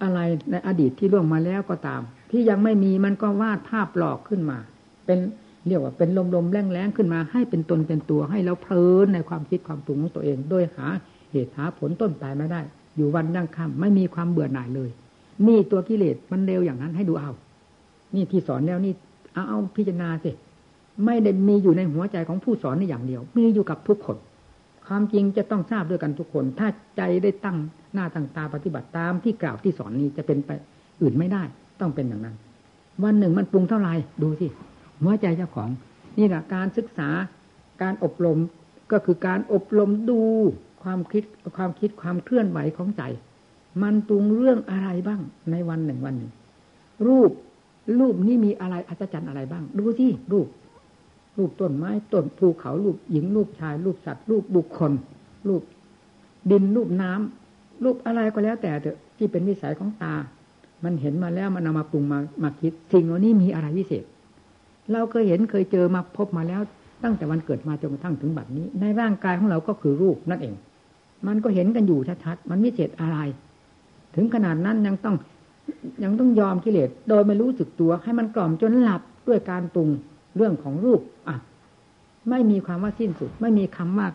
[0.02, 4.58] อะไรในอดีตที่ล่วงมาแล้วก็ตาม ที่ยังไม่มีมันก็วาดภาพหลอกขึ้นมา
[5.06, 5.18] เป็น
[5.66, 10.86] เรียกว่าเป็นลมๆแรงๆขึ้นมา ให้เป็นตนเป็นตัวให้เราเพลินในความคิดความปรุงของตัวเอง โดยหา
[11.30, 12.60] เหตุหาผลต้นปลายไม่ได้
[12.96, 14.90] อยู่วันยั่งค่ำไม่มีความเบื่อหน่ายเลย
[15.46, 17.32] นี่ตัวกิเลสมันเร็วอย่างนั้นให้ดูเอา
[18.14, 18.92] นี่ที่สอนแล้วนี่
[19.32, 20.30] เอาเอาพิจารณาสิ
[21.04, 24.16] ไม่ได้มีอยู่ในหัวใจของผู้สอนนี่อย่างเดียว มีอยู่กับทุกคน
[24.86, 27.56] ความจริงจะต้องทราบด้วยกันทุกคน ถ้าใจได้ตั้ง
[27.94, 30.50] หน้าตั้งตาปฏิบัติตามที่กล่าวที่สอนนี้จะเป็นไป
[31.02, 31.42] อื่นไม่ได้
[31.80, 32.36] ต้องเป็นอย่างนั้น
[33.04, 34.46] วันหนึ่งมันปรุงเท่าไหร่ดูสิ
[35.02, 35.70] หัวใจเจ้าของ
[36.18, 37.08] นี่แหละการศึกษา
[37.82, 38.38] การอบรม
[38.92, 40.20] ก็คือการอบรมดู
[40.82, 41.24] ความคิด
[41.56, 43.02] ความคิดความเคลื่อนไหวของใจ
[43.82, 46.32] มันปรุงเรื่องอะไรบ้างในวันหนึ่งวันหนึ่ง
[47.06, 47.30] รูป
[47.98, 50.46] รูปนี้มีอะไรอัศจรรย์อะไรบ้าง ดูสิรูป
[51.38, 54.92] รูปต้นไม้ต้นภูเขารูปหญิงรูปชาย รูปสัตว์ รูปบุคคล
[55.48, 55.62] รูป
[56.50, 57.41] ดินรูปน้ำ
[57.84, 60.14] รูปอะไรก็แล้วแต่เถอะที่เป็นวิสัยของตา
[60.84, 64.04] มันเห็นมาแล้วมันนามาปรุงมามาคิดสิ่งเหล่านี้มีอะไรพิเศษ
[64.92, 66.60] เราเคยเห็นเคยเจอมาพบมาแล้ว
[67.02, 70.54] ตั้งแต่วันเกิดมาจนกระทั่งถึงบัดนี้ ในร่างกายของเราก็คือรูปนั่นเอง
[71.26, 73.18] มันก็เห็นกันอยู่ชัดๆมันวิเศษอะไร
[74.14, 75.16] ถึงขนาดนั้นยังต้อง
[76.04, 79.88] ยังต้องยอมกิเลสโดยไม่รู้สึกตัว ให้มันกล่อมจนหลับด้วยการปรุง
[80.36, 81.36] เรื่องของรูปอะ
[82.30, 84.12] ไม่มีความว่าสิ้นสุด ไม่มีคำว่าก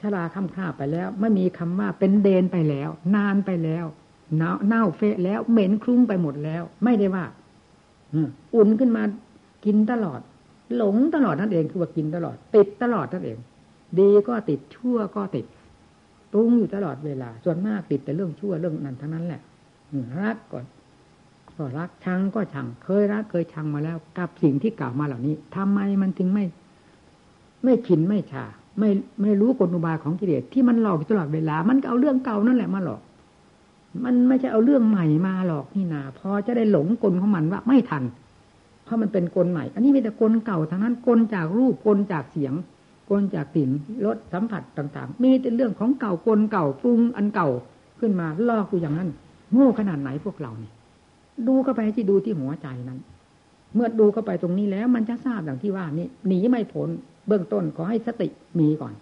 [0.00, 3.84] ชราค่ำค่าไปแล้ว ไม่มีคำว่าเป็นเดนไปแล้ว นานไปแล้ว
[4.36, 7.24] เน่าเน่าเฟะแล้วเหม็นคลุ้งไปหมดแล้ว ไม่ได้ว่า
[8.54, 9.02] อุ่นขึ้นมา
[9.64, 10.20] กินตลอด
[10.76, 13.38] หลงตลอดนั่นเองคือว่ากินตลอด ติดตลอดนั่นเอง
[13.98, 15.46] ดีก็ติดชั่วก็ติด
[16.32, 19.40] ปรุงอยู่ตลอดเวลา ส่วนมากติดแต่เรื่องชั่วเรื่องนั้นทั้งนั้นแหละ
[20.20, 20.64] รักก่อน
[21.56, 26.44] ก็รักชังก็ชัง เคยรักเคยชังมาแล้ว กับสิ่งที่กล่าวมาเหล่านี้ทำไมมันถึงไม่
[27.64, 28.46] ไม่ขินไม่ชา
[28.78, 28.90] ไม่
[29.22, 33.00] ไม่รู้กลอุบายของกิเลสที่มันหลอกตลอดเวลา มันก็เอาเรื่องเก่านั่นแหละมาหลอก
[34.04, 38.04] มันไม่ใช่เอาเรื่องใหม่มาหลอกนี่นาพอจะได้หลงกลของมันว่าไม่ทัน
[38.84, 42.54] เพราะมันเป็นกลใหม่ อันนี้มีแต่กลเก่าทั้งนั้นกลจากรูปกลจากเสียง
[43.10, 43.70] กลจากสิ่น
[44.06, 47.48] รสสัมผัสต่าง ๆ มีแต่เรื่องของเก่ากลเก่าปรุงอันเก่า
[48.00, 49.10] ขึ้นมาลอกอยู่อย่างนั้น
[49.52, 50.72] โง่ขนาดไหนพวกเราเนี่ย
[51.48, 52.98] ดูเข้าไปที่ดูที่หัวใจนั้น
[53.74, 56.88] เมื่อดูเข้าไปตรงนี้แล้ว มันจะทราบอย่างที่ว่านี่หนีไม่พ้น
[57.26, 58.28] เบื้องต้นขอให้สติ
[58.60, 58.94] มีก่อน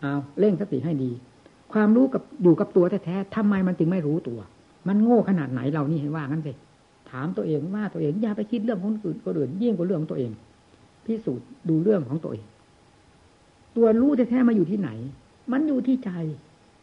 [0.00, 1.10] เอาเร่งสติให้ดี
[1.72, 4.38] ความรู้กับอยู่กับตัวแท้ๆทำไมมันจึงไม่รู้ตัว
[4.88, 6.52] มันโง่ขนาดไหนเรานี่ให้ว่างั้นสิ
[7.10, 10.30] ถามตัวเองว่าตัวเองอย่าไปคิดเรื่องของคนอื่นคนอื่นยิ่งกว่าเรื่องตัวเอง
[11.04, 12.44] พิสูจน์ดูเรื่องของตัวเอง
[13.76, 14.90] ตัวรู้แท้ๆมาอยู่ที่ไหน
[15.52, 16.10] มันอยู่ที่ใจ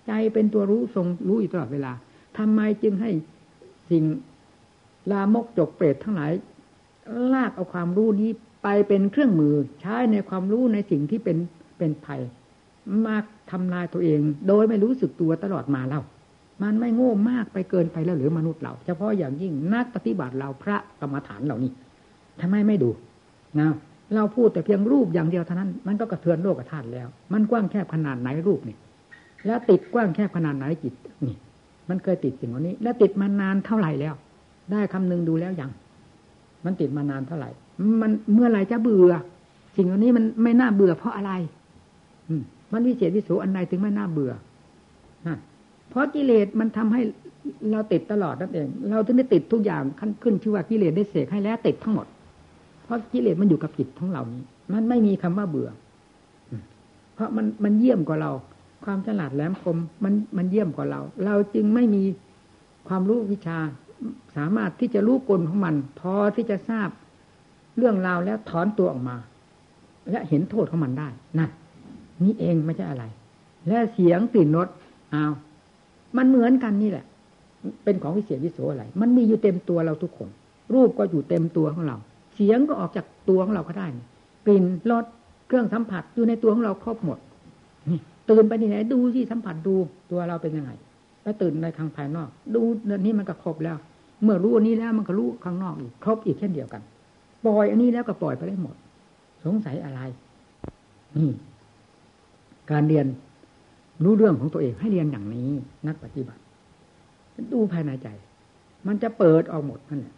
[0.07, 1.91] ใจเป็นตัวรู้ทรงรู้อยู่ตลอดเวลา
[2.37, 3.09] ทำไมจึงให้
[3.89, 4.03] สิ่ง
[5.11, 6.31] ลามกจกเปรตทั้งหลาย
[7.33, 8.31] ลากเอาความรู้นี้
[8.63, 11.37] ไปเป็นเครื่องมือใช้ในความรู้ในสิ่งที่เป็น
[11.77, 12.21] เป็นภัย
[13.07, 16.01] มากทำลายตัวเอง โดยไม่รู้สึกตัวตลอดมาเล่า
[16.63, 21.71] มันไม่โง่มากไปเกินไปแล้วหรือมนุษย์เรา เฉพาะอย่างยิ่งนักปฏิบัติเราพระกรรมฐานเหล่านี้
[22.41, 22.89] ทำไมไม่ดู
[23.59, 23.69] นะ
[24.15, 28.77] เราพูดแต่เพียงรูปอย่างเดียวเท่านั้น มันก็กระเทือนโลกธาตุแล้ว มันกว้างแคบขนาดไหนรูปนี่
[29.45, 30.93] แล้วติดกว้างแคบขนาดไหนจิต
[31.25, 31.35] นี่
[31.89, 34.13] มันเคยติดสิ่งนี้ แล้วติดมานานเท่าไหร่แล้ว
[34.71, 35.71] ได้คำนึงดูแล้วยัง
[36.65, 37.49] มันติดมานานเท่าไหร่
[38.01, 39.13] มันเมื่อไหร่จะเบื่อ
[39.75, 41.31] สิ่งนี้มันไม่น่าเบื่อเพราะอะไร
[42.29, 42.33] อื
[42.73, 44.31] มันวิเศษวิโสอันใดถึงไม่น่าเบื่อ
[45.89, 47.01] เพราะกิเลสมันทำให้
[47.71, 52.07] เราติดตลอดนั่นเอง เราถึงได้ติดทุกอย่างขั้นขึ้นชื่อว่ากิเลสได้เสกให้แล้วติดทั้งหมด
[52.83, 54.41] เพราะกิเลสมันอยู่กับจิตทั้งเหล่านี้
[54.73, 55.69] มันไม่มีคำว่าเบื่อ
[57.13, 58.31] เพราะมันมันเยี่ยมกว่าเรา
[58.85, 62.03] ความฉลาดแหลมคมมันมันเยี่ยมกว่าเรา เราจึงไม่มี
[62.87, 63.59] ความรู้วิชา
[64.35, 66.89] สามารถที่จะรู้กลของมัน พอที่จะทราบ
[67.77, 69.15] เรื่องราวแล้วถอนตัวออกมา
[70.11, 71.07] และเห็นโทษของมันได้
[71.39, 71.49] นั่น
[72.23, 73.03] นี่เองไม่ใช่อะไร
[73.67, 74.67] และเสียงกลิ่นรส
[75.13, 75.33] อ้าว
[76.17, 77.05] มันเหมือนกันนี่แหละ
[77.83, 80.29] เป็นของวิเศษวิโสอะไร มันมีอยู่เต็มตัวเราทุกคน
[80.73, 81.97] รูปก็อยู่เต็มตัวของเรา
[82.35, 83.87] เสียงก็ออกจากตัวของเราก็ได้
[84.45, 85.05] กลิ่นรส
[85.47, 87.19] เครื่องสัมผัสอยู่ในตัวของเราครบหมด
[87.89, 89.75] นี่ตื่นไปที่ไหนดูที่สัมผัสดู
[90.11, 90.71] ตัวเราเป็นยังไง
[91.23, 92.61] แล้วตื่นในทางภายนอก ดู
[93.05, 93.77] นี้มันก็ครบแล้ว
[94.23, 96.81] เมื่อรู้อันนี้แล้วมันก็รู้ข้างนอกอีกครบอีกเช่นเดียวกัน
[97.45, 98.75] ปล่อยอันนี้แล้วก็ปล่อยไปได้หมด
[99.45, 100.01] สงสัยอะไร
[101.17, 101.31] นี่
[102.71, 103.05] การเรียน
[104.03, 105.49] รู้เรื่องของตัวเองให้เรียนอย่างนี้
[105.87, 106.41] นักปฏิบัติ
[107.53, 108.07] ดูภายในใจ
[108.87, 110.15] มันจะเปิดออกหมดนั่นแหละ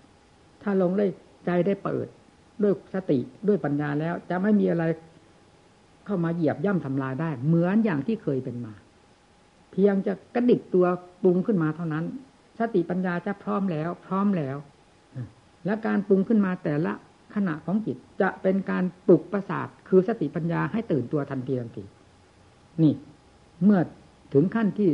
[0.61, 1.09] ถ้าลงเลย
[1.45, 2.07] ใจได้เปิด
[2.61, 4.83] ด้วยสติด้วยปัญญาแล้ว จะไม่มีอะไร
[6.05, 8.73] เข้ามาเหยียบย่ำทำลายได้ เหมือนอย่างที่เคยเป็นมา
[9.71, 10.85] เพียงจะกระดิกตัว
[11.23, 12.05] ปรุงขึ้นมาเท่านั้น
[12.59, 14.57] สติปัญญาจะพร้อมแล้ว พร้อมแล้ว
[15.65, 16.93] และการปรุงขึ้นมาแต่ละ
[17.35, 21.83] ขณะของจิตจะเป็นการปลุกประสาทคือสติปัญญาให้ตื่นตัวทันทีทันที
[22.81, 22.93] นี่
[23.63, 23.79] เมื่อ
[24.33, 24.89] ถึงขั้นที่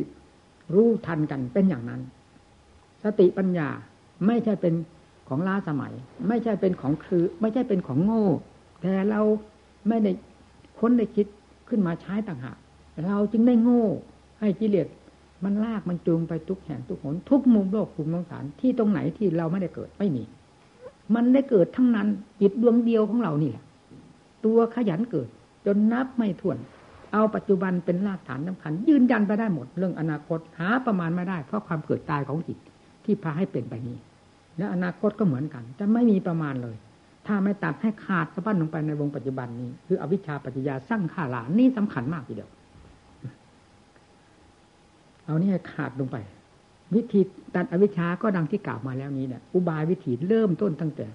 [0.74, 2.02] รู้ทันกันเป็นอย่างนั้น
[3.04, 3.70] สติปัญญา
[4.28, 4.74] ไม่ใช่เป็น
[5.28, 5.94] ของล้าสมัย
[6.28, 8.26] ไม่ใช่เป็นของคือ ไม่ใช่เป็นของโง่
[8.82, 9.22] แต่เรา
[9.88, 10.12] ไม่ได้
[10.80, 11.28] ค้นได้คิด
[11.70, 12.58] ขึ้นมาใช้ต่างหาก
[13.06, 13.86] เราจึงได้โง่
[14.40, 14.88] ให้กิเลส
[15.44, 20.24] มันลากมันจูงไปทุกแห่งทุกหนทุกมุมโลกภูมิสงสารที่ตรงไหนที่เราไม่ได้เกิดไม่มี
[21.16, 22.08] มันได้เกิดทั้งนั้น
[22.42, 23.64] จิตดวงเดียวของเรานี่แหละ
[24.46, 25.30] ตัวขยันเกิด
[25.66, 26.58] จนนับไม่ถ้วน
[27.14, 32.58] เอาปัจจุบันเป็นรากฐานสาคัญ ยืนยันไปได้หมดเรื่องอนาคตหาประมาณไม่ได้ เพราะความเกิดตายของจิต
[33.06, 33.98] ที่พาให้เป็นไปนี้
[34.58, 36.76] และอนาคตก็เหมือนกัน จะไม่มีประมาณเลย
[37.28, 42.50] ถ้าไม่ตัดให้ขาดสะบั้นลงไปในวงปัจจุบันนี้ คืออวิชชาปัจจยาสร้างขาหลานนี่สำคัญมากทีเดียว
[45.26, 46.18] เอานี่ให้ขาดลงไป
[46.96, 47.22] วิธี
[47.56, 51.08] ตัดอวิชชาก็ดังที่กล่าวมาแล้วนี้เนี่ยอุบายวิธีเริ่มต้นตั้งแต่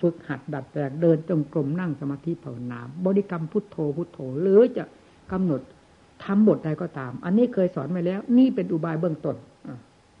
[0.00, 4.84] ฝึกหัดดัดแปลงเดินจงกรมนั่งสมาธิภาวนาบริกรรมพุทโธพุทโธ หรือจะ
[5.32, 5.60] กำหนด
[6.24, 9.36] ทำบทใดก็ตาม อันนี้เคยสอนมาแล้ว นี่เป็นอุบายเบื้องต้น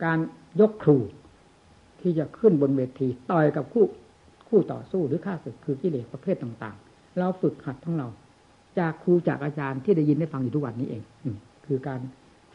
[0.04, 0.18] การ
[0.60, 0.98] ยกครู
[2.00, 3.84] ที่จะขึ้นบนเวทีต่อยกับคู่
[4.48, 8.08] คู่ต่อสู้หรือข้าศึกคือกิเลสประเภทต่างๆ เราฝึกหัดทั้งเรา
[8.78, 11.02] จากครูจากอาจารย์ที่ได้ยินได้ฟังอยู่ทุกวันนี้เอง
[11.66, 12.00] คือการ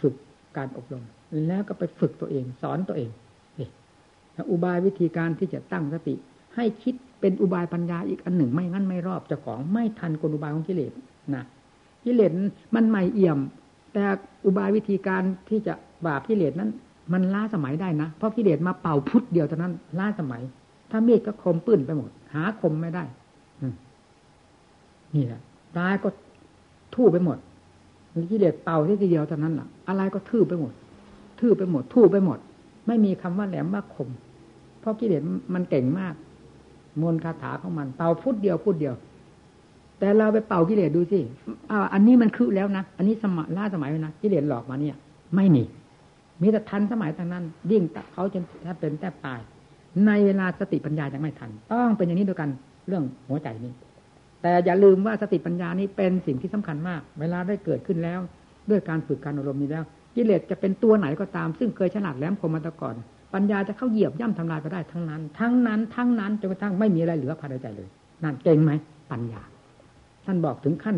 [0.01, 0.13] ฝึก
[0.57, 1.03] การอบรม
[1.47, 3.09] แล้วก็ไปฝึกตัวเอง สอนตัวเอง
[4.51, 6.15] อุบายวิธีการที่จะตั้งสติ
[6.55, 10.91] ให้คิดเป็นอุบายปัญญาอีกอันหนึ่งไม่งั้นไม่รอบเจ้าของไม่ทันกลอุบายของกิเลส
[11.35, 11.43] นะ
[12.05, 12.31] กิเลส
[12.75, 13.39] มันใหม่เอี่ยม
[13.93, 14.05] แต่
[14.45, 15.73] อุบายวิธีการที่จะ
[16.07, 16.69] บาปกิเลสนั้น
[17.13, 20.41] มันล้าสมัยได้นะเพราะกิเลสมาเป่าพุทธเดียวเท่านั้นล้าสมัย
[20.91, 23.03] ถ้ามีดก็คมปื้นไปหมด หาคมไม่ได้
[25.15, 25.41] นี่แหละ
[25.77, 26.09] ตายก็
[26.95, 27.37] ทู่ไปหมด
[28.31, 30.73] กิเลสเป่าที่ทีเดียวเท่านั้นแหละอะไรก็ทื่อไปหมด
[31.43, 32.37] ทื่อไปหมดทู่ไปหมด
[32.87, 34.09] ไม่มีคำว่าแหลมว่าคม
[34.79, 35.21] เพราะกิเลส
[35.53, 36.13] มันเก่งมาก
[37.01, 38.95] มนคาถาของมัน เป่าพุทธเดียวพุทธเดียว
[39.99, 41.19] แต่เราไปเป่ากิเลสดูสิ
[41.71, 44.95] อ่าอันนี้มันคือแล้วนะอันนี้สมัยล่าสมัยนะกิเลสหลอกมาเนี่ย
[45.35, 45.63] ไม่มี
[46.41, 49.39] มีแต่ทันสมัยทางนั้นยิ่งเขาจนแทบเป็นแทบตาย
[50.05, 52.49] ในเวลาสติปัญญายังไม่ทัน ต้องเป็นอย่างนี้ด้วยกัน
[52.87, 53.73] เรื่องหัวใจนี้
[54.41, 58.19] แต่อย่าลืมว่าสติปัญญานี้เป็นสิ่งที่สำคัญมาก เวลาได้เกิดขึ้นแล้ว
[58.69, 59.83] ด้วยการฝึกการอารมณ์นี้แล้ว
[60.15, 62.95] กิเลสจะเป็นตัวไหนก็ตาม ซึ่งเคยฉลาดแหลมคมมาตะก่อน
[63.33, 67.89] ปัญญาจะเข้าเหยียบย่ำทำลายไปได้ทั้งนั้น ทั้งนั้น ทั้งนั้นจนกระทั่งไม่มีอะไรเหลือภายในใจเลย
[68.23, 68.71] นั่นเก่งไหม
[69.11, 69.41] ปัญญา
[70.25, 70.95] ท่านบอกถึงขั้น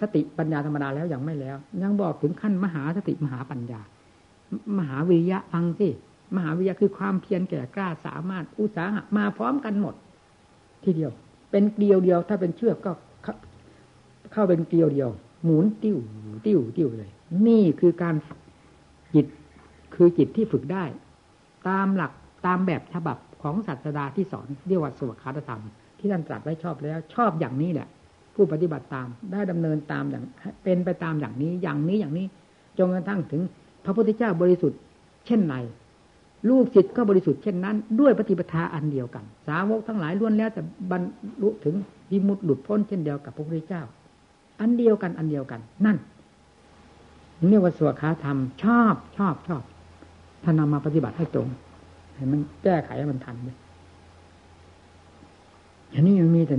[0.00, 3.80] สติปัญญาธรรมดาแล้วยังไม่แล้ว ยังบอกถึงขั้นมหาสติมหาปัญญา
[4.78, 5.88] มหาวิยะฟังสิ
[6.36, 9.94] มหาวิริยะคือความเพียรแก่กล้าสามารถอุตสาหะมาพร้อมกันหมด
[10.84, 11.10] ทีเดียว
[11.50, 12.92] เป็นเกลียวเดียว ถ้าเป็นเชือกก็
[14.32, 15.10] เข้าเป็นเกลียวเดียว
[15.44, 15.96] หมุนติ้ว
[16.46, 17.10] ติ้วติ้วเลย
[17.46, 18.14] นี่คือการ
[19.14, 19.26] จิต
[19.94, 20.84] คือจิตที่ฝึกได้
[21.68, 22.12] ตามหลัก
[22.46, 25.62] ตามแบบฉบับของศาสดาที่สอนเรียกว่าสวัสดิธรรม
[25.98, 27.88] ที่ท่านตรัสไว้ชอบแล้ว ชอบอย่างนี้แหละ
[28.34, 30.24] ผู้ปฏิบัติตามได้ดำเนินตามอย่าง
[30.64, 32.26] เป็นไปตามอย่างนี้อย่างนี้อย่างนี้
[32.78, 33.42] จนกระทั่งถึง
[33.84, 34.80] พระพุทธเจ้าบริสุทธิ์
[35.26, 35.56] เช่นไร
[36.50, 41.02] ลูกศิษย์ก็บริสุทธิ์เช่นนั้น ด้วยปฏิปทาอันเดียวกัน สาวกทั้งหลายล้วนแล้วแต่บรร
[41.42, 41.74] ลุถึง
[42.10, 43.82] วิมุตติหลุดพ้นเช่นเดียวกับพระพุทธเจ้า
[44.60, 45.96] อันเดียวกันอันเดียวกัน นั่น
[47.48, 49.62] เรียกว่าสวขาธรรม ชอบชอบชอบ
[50.42, 51.48] ท่านนำมาปฏิบัติให้ตรง
[52.14, 53.56] ให้มันแก้ไขให้มันทันเลย
[55.94, 56.56] อันนี้ยังมีแต่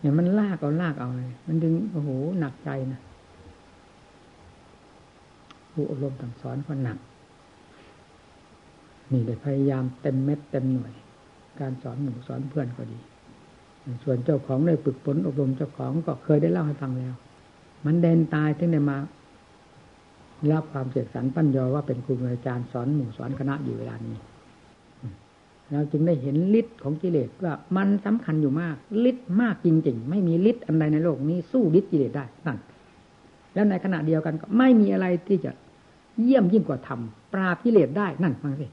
[0.00, 3.00] เนี่ยมันลากเอาลากเอาเลยมันดึงโอ้โหหนักใจนะ
[5.72, 6.98] ผู้อบรมต่างสอนก็หนัก
[9.12, 10.92] นี่ได้พยายามเต็มเม็ดเต็มหน่วย
[11.60, 12.98] การสอนหมู่สอนเพื่อนก็ดี
[14.04, 17.14] ส่วนเจ้าของได้ฝึกฝนอบรมเจ้าของก็เคยได้เล่าให้ฟังแล้ว
[17.84, 18.98] มันเดนตายถึงได้มา
[20.52, 24.16] รับความเสกสรรปั้นยอว่าเป็นครูอาจารย์สอนหมู่สอนคณะอยู่เวลานี้
[25.72, 28.76] เราจึงได้เห็นฤทธิ์ของกิเลสว่ามันสำคัญอยู่มาก
[29.10, 32.58] ฤทธิ์มากจริง ๆ ไม่มีฤทธิ์อันใดในโลกนี้สู้ฤทธิ์กิเลสได้นั่น
[33.54, 35.50] แล้วในขณะเดียวกันก็ไม่มีอะไรที่จะ
[36.22, 37.00] เยี่ยมยิ่งกว่าธรรม
[37.32, 38.66] ปราบกิเลสได้นั่นฟังสิ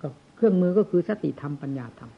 [0.00, 2.10] ก็เครื่องมือก็คือสติธรรมปัญญาธรรม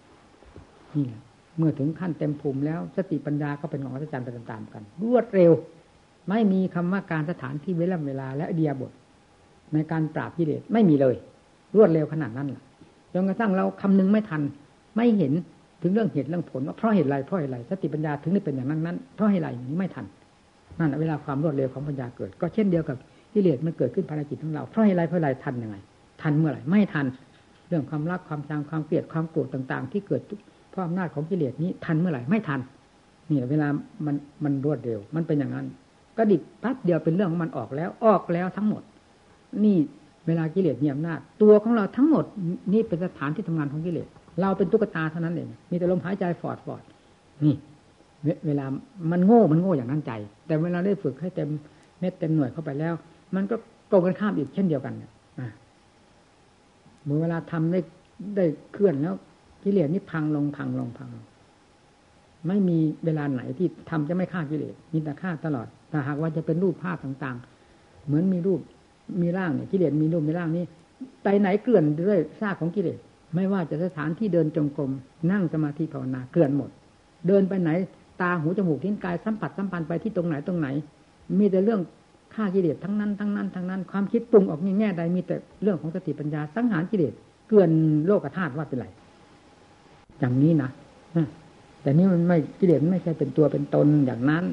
[0.96, 1.22] นี่แหละ
[1.58, 5.52] เมื่อถึงขั้นเต็มภูมิแล้วสติปัญญาก็เป็นของอัศจรรย์ไปตามๆกัน รวดเร็ว
[6.28, 8.92] ไม่มีคำว่าการสถานที่เวลาเวลา และเดียบท
[9.72, 11.14] ในการปราบกิเลสไม่มีเลย
[11.76, 12.62] รวดเร็วขนาดนั้นแหละ
[13.14, 14.42] จนกระทั่งเราคำนึงไม่ทัน
[14.96, 15.32] ไม่เห็น
[15.82, 20.06] ถึงเรื่องเหตุเรื่องผลว่าเพราะเหตุไรเพราะเหตุไรสติปัญญาถึงได้เป็นอย่างนั้นนั้นเพราะเหตุไรอย่างนี้ไม่ทัน
[20.78, 22.96] นั่นเวลาความรวดเร็วของปัญญาเกิด ก็เช่นเดียวกับ
[23.34, 25.76] กิเลสมันเกิดขึ้นภายในจิตของเราเพราะเหตุไรเพราะเหตุไรทันยังไง
[26.22, 27.06] ทันเมื่อไหร่ไม่ทัน
[27.68, 30.22] เรื่องความรักความชังความเกลียดความโกรธต่าง ๆ ที่เกิด
[30.70, 32.60] เพราะอำนาจของกิเลสนี้ทันเมื่อไหร่ไม่ทัน
[33.30, 33.68] นี่เวลา
[34.06, 35.66] มันมันรวดเร็วมันเป็นอย่างนั้น
[36.16, 38.82] ก็ดิบปั๊บเดียวเป็นเรื่องของมันออกแล้ว ออกแล้วทั้งหมด
[39.64, 39.76] นี่
[40.26, 42.24] เวลากิเลสมีอำนาจตัวของเราทั้งหมด
[42.72, 44.08] นี่เป็นสถานที่ทำงานของกิเลส
[44.40, 46.82] เราเป็นตุ๊กตาเท่านั้นเองมีแต่ลมหายใจฟอดฟอด
[47.44, 47.54] นี่
[48.46, 48.66] เวลา
[49.10, 50.12] มันโง่มันโง่อย่างนั้นใจ
[50.46, 51.48] แต่เวลาได้ฝึกให้เต็ม
[52.00, 52.94] เม็ดเต็มหน่วยเข้าไปแล้ว
[53.34, 53.54] มันก็
[53.90, 55.10] ตรงกันข้ามอีกเช่นเดียวกันเนี่ย
[57.04, 57.80] เมื่อเวลาทำได้
[58.36, 59.14] ได้เคลื่อนแล้ว
[59.64, 61.24] กิเลสนี่พังลงพังลงพังลง
[62.48, 68.60] ไม่มีเวลาไหนที่ทำจะไม่ฆ่ากิเลสมีแต่ฆ่าตลอด แต่หากว่าจะเป็นรูปภาพต่างๆ เหมือนมีรูป
[69.22, 70.64] มีร่างเนี่ยกิเลสมีรูปมีร่างนี้
[71.24, 72.98] ไปไหนเกลื่อนด้วยซากของกิเลส
[73.34, 74.90] ไม่ว่าจะสถานที่เดินจงกรม
[75.30, 76.70] นั่งสมาธิภาวนาเกลื่อนหมด
[77.26, 77.70] เดินไปไหน
[78.20, 80.68] ตาหูจมูกทิ้งกายสัมผัสสัมพันธ์ไปที่ตรงไหนตรงไหน
[81.38, 81.80] มีแต่เรื่อง
[82.34, 87.12] ฆ่ากิเลสทั้งนั้นทั้งนั้นทั้งนั้น ความคิดปรุงออกแง่ใดมีแต่เรื่องของสติปัญญาสังหารกิเลส
[87.48, 87.70] เกลื่อน
[88.06, 88.86] โลกธาตุว่าเป็นไร
[90.20, 90.70] อย่างนี้นะ
[91.82, 94.44] แต่นี่มันไม่กิเลสไม่ใช่เป็นตัวเป็นตนอย่างนั้น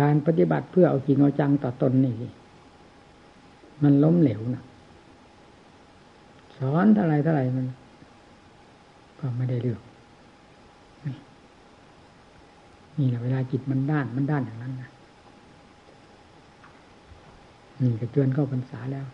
[0.00, 2.14] การปฏิบัติเพื่อเอาจริงเอาจังต่อตนนี่
[3.82, 4.64] มันล้มเหลวนะ
[6.56, 7.66] สอนเท่าไรเท่าไรมัน
[9.18, 9.80] ก็ไม่ได้เรื่อง
[12.98, 14.90] นี่แหละเวลาจิตมันด้านมันด้านอย่างนั้นนะ
[17.80, 19.06] นี่ก็เตือนเข้าพรรษาแล้ว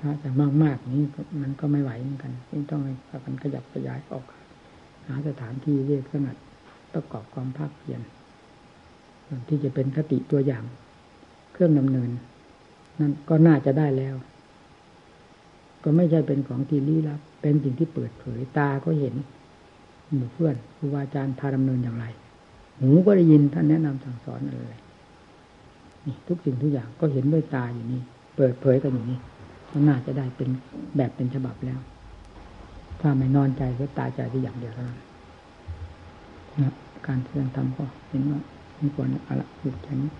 [0.00, 1.04] ถ้าจะมากมากนี้
[1.42, 4.24] มันก็ไม่ไหวเหมือนกันจึงต้องให้พากันขยับขยายออก
[5.06, 6.36] หาสถานที่เรียกสงัด
[6.92, 8.00] ประกอบความภาคเพียร
[9.48, 10.64] ที่จะเป็นคติตัวอย่าง
[11.52, 12.10] เครื่องดำเนิน
[13.00, 14.14] นั่นก็น่าจะได้แล้ว
[15.84, 19.14] ก็ไม่ใช่เป็นของที่ลี้ลับ เป็นสิ่งที่เปิดเผยตาก็เห็น
[20.14, 22.06] หมู่เพื่อนครูบาอาจารย์พาดำเนินอย่างไร
[22.80, 24.74] หูก็ได้ยินท่านแนะนำสั่งสอนอะไร
[26.06, 28.00] นี่ทุกสิ่งทุกอย่างก็เห็นด้วยตาอยู่นี่
[28.36, 29.18] เปิดเผยกันอยู่นี่
[29.70, 30.48] ก็น่าจะได้เป็น
[30.96, 31.78] แบบเป็นฉบับแล้ว
[33.00, 35.00] ถ้าไม่นอนใจก็ตายใจที่อย่างเดียวเท่านั้น
[36.62, 36.72] นะ
[37.06, 38.40] การเรียนทำก็เห็นว่า
[38.76, 40.10] ไม่ควรอะไรหยุดแค่นี้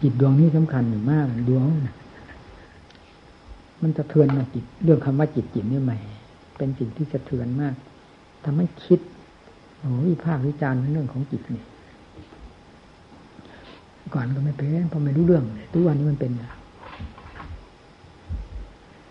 [0.00, 1.94] จิตดวงนี้สำคัญอยู่มากดวงนะ
[3.82, 5.98] มันสะเทือนนะจิต เรื่องคำว่าจิตจิตนี่ใหม่
[6.56, 7.74] เป็นสิ่งที่สะเทือนมาก
[8.44, 9.00] ทำให้คิด
[9.80, 11.64] โอ้ยภาควิจารณ์เรื่องของจิตนี่
[14.14, 16.52] ก่อนก็ไม่เป็นพอไม่รู้เรื่องทุกวันนี้มันเป็นอย่าง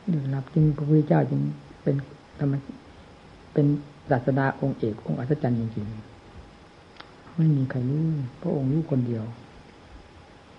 [0.08, 1.42] เรื่องรับจริงพระพุทธเจ้าจึง
[1.84, 1.96] เป็น
[2.40, 2.54] ธรรม
[3.54, 3.66] เป็น
[4.10, 8.06] ศาสดาองค์เอกองค์อัศจรรย์จริงๆ ไม่มีใครรู้
[8.42, 9.24] พระองค์รู้คนเดียว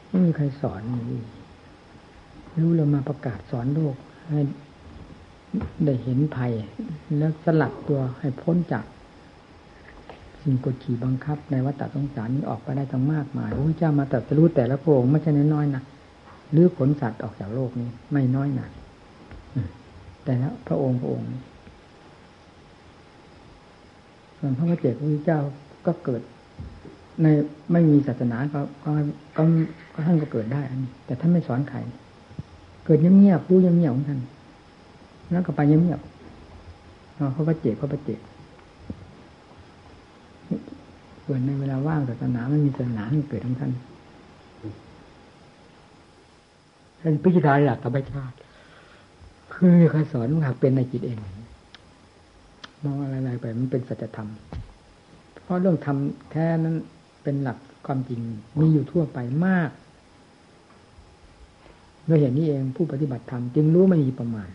[0.08, 1.22] ไม่มีใครสอนนี่
[2.60, 3.94] รู้แล้วมาประกาศสอนโลก
[4.30, 4.40] ให้
[5.84, 6.52] ได้เห็นภัย
[7.18, 8.84] แล้วสลัดตัวให้พ้นจาก
[10.42, 15.82] สิ่งกดขี่บังคับ ในวัฏสงสารนี้ออกไปได้ทั้งมากมายพระเจ้ามาตรัสรู้แต่ละพระองค์ไม่ใช่น้อยๆนะ
[16.52, 18.70] หรือขนสัตว์ออกจากโลกนี้ ไม่น้อยหนัก
[20.24, 21.28] แต่ละพระองค์พระองค์
[24.44, 25.40] ส่วนพระพุทธเจ้าพระพุทธเจ้า
[25.86, 26.22] ก็เกิด
[27.22, 27.26] ใน
[27.72, 28.90] ไม่มีศาสนาก็ก็
[29.36, 31.78] ก็ท่านก็เกิดได้อันนี้แต่ท่านไม่สอนใคร
[32.84, 34.20] เกิดเงียบๆรู้เงียบๆของท่าน
[35.30, 38.20] แล้วก็ไปเงียบๆเขาปเจกเขาปเจก
[41.24, 43.70] ส่วนในเวลาว่างศาสนาไม่มีศาสนาเกิดทั้งท่าน
[47.00, 48.36] ท่านพิจารณาหลักธรรมชาติ
[49.54, 51.18] คือใครสอนหากเป็นในจิตเอง
[52.84, 54.28] มองอะไรๆไปมันเป็นสัจธรรม
[55.42, 56.76] เพราะเรื่องทำแท้นั้น
[57.22, 58.20] เป็นหลักความจริง
[58.60, 59.70] มีอยู่ทั่วไปมาก
[62.08, 64.50] ด้วยเหตุนี้เองผู้ปฏิบัติธรรมจึงรู้ไม่มีประมาณ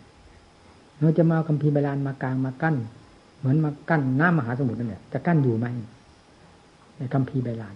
[1.00, 2.76] เราจะมาคัมภีร์โบราณมากลางมากั้น
[3.38, 5.66] เหมือนมากั้นน้ำมหาสมุทรนั่นแหละจะกั้นอยู่ไหม
[6.98, 7.74] ในคัมภีร์โบราณ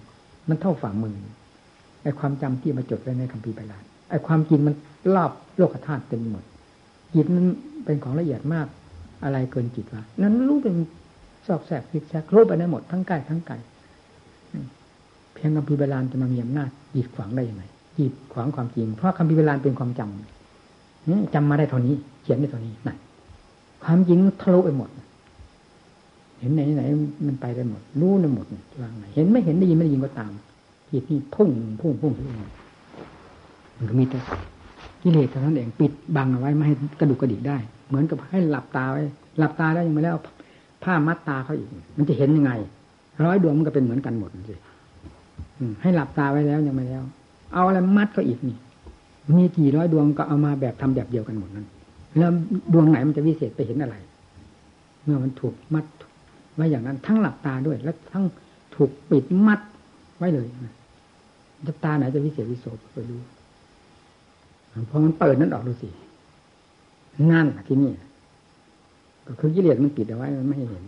[0.49, 1.17] มันเท่าฝ่ามือ
[2.03, 4.75] ไอ้ความจำที่มาจดไว้ในคัมภีร์โบราณไอ้ความจริงมัน
[5.15, 6.45] รอบโลกธาตุเต็มหมด
[7.15, 7.47] จิตมัน
[7.85, 8.67] เป็นของละเอียดมาก
[9.25, 10.75] อะไรเกินจิตวะนั้นรู้เป็น
[11.47, 13.61] ซอกแสกพิกแซกรู้ไปได้หมดทั้งกายทั้งกาย
[15.33, 17.65] เพียงคัมภีร์โบาณจะมามีอำนาจหยีดขวางได้ยังไง
[17.97, 22.97] จีดขวางความจริง เพราะคำพิเวลานเป็นความจำจำมาได้เท่านี้ เขียนได้เท่านี้นั่น
[23.85, 24.89] ความจริงทะลุไปหมด
[26.39, 26.83] เห็นไหนไหน
[27.27, 28.47] มันไปได้หมด รู้ได้หมด
[28.83, 30.31] วางไหนเห็นไม่เห็นได้ยินไม่ได้ยินก็ตาม
[30.91, 31.49] จิตนี่พุ่ง
[31.81, 32.49] พุ่งพุ่งขึ้นมา
[33.77, 34.19] มันก็มีแต่
[35.03, 37.57] กิเลสเท่านั้นเองปิดบังเอาไว้ไม่ให้กระดุกกระดิกได้
[37.89, 39.03] เหมือนกับให้หลับตาไว้
[39.39, 40.17] หลับตาแล้วยังไม่แล้ว
[40.85, 42.53] ผ้ามัดตาเขาอีก มันจะเห็นยังไง
[43.25, 44.57] ร้อยดวงมันก็เป็นเหมือนกันหมดสิ
[45.83, 47.03] ให้หลับตาไว้แล้วยังไม่แล้ว
[47.55, 48.59] เอาอะไรมัดก็อีกนี่
[49.37, 51.67] มีกี่ร้อยดวงก็เอามาแบบทำแบบเดียวกันหมดนั้น
[52.19, 52.31] แล้ว
[52.73, 53.97] ดวงไหนมันจะวิเศษไปเห็นอะไร
[55.05, 55.85] เมื่อมันถูกมัด
[56.55, 58.25] ไว้อย่างนั้น ทั้งหลับตาด้วย และทั้ง
[58.75, 59.61] ถูกปิดมัด
[60.19, 60.47] ไว้เลย
[61.67, 63.17] จะตาไหนจะวิเศษวิโสไปดู
[64.91, 65.89] พอมันเปิดนั้นออกดูสิ
[67.31, 67.93] นั่นที่นี่
[69.27, 70.85] ก็คือกิเลสมันปิดเอาไว้มันไม่เห็น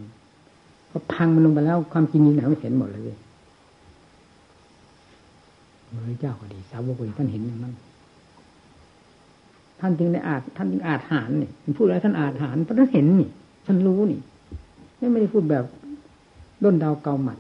[0.91, 3.19] พอพังมันลงไปแล้วความจริงนี่ไหนไม่เห็นหมดเลย
[6.07, 7.75] พระเจ้าก็ดี สาวกก็ดีท่านเห็นอย่างนั้น
[9.81, 13.29] ท่านจึงได้อาจท่านจึงอาจหารนี่พูดอะไรท่านอาจหารเพราะท่านเห็นนี่
[13.67, 14.21] ท่านรู้นี่
[15.13, 15.65] ไม่ได้พูดแบบ
[16.65, 17.39] ด้นดาวเกาหมัด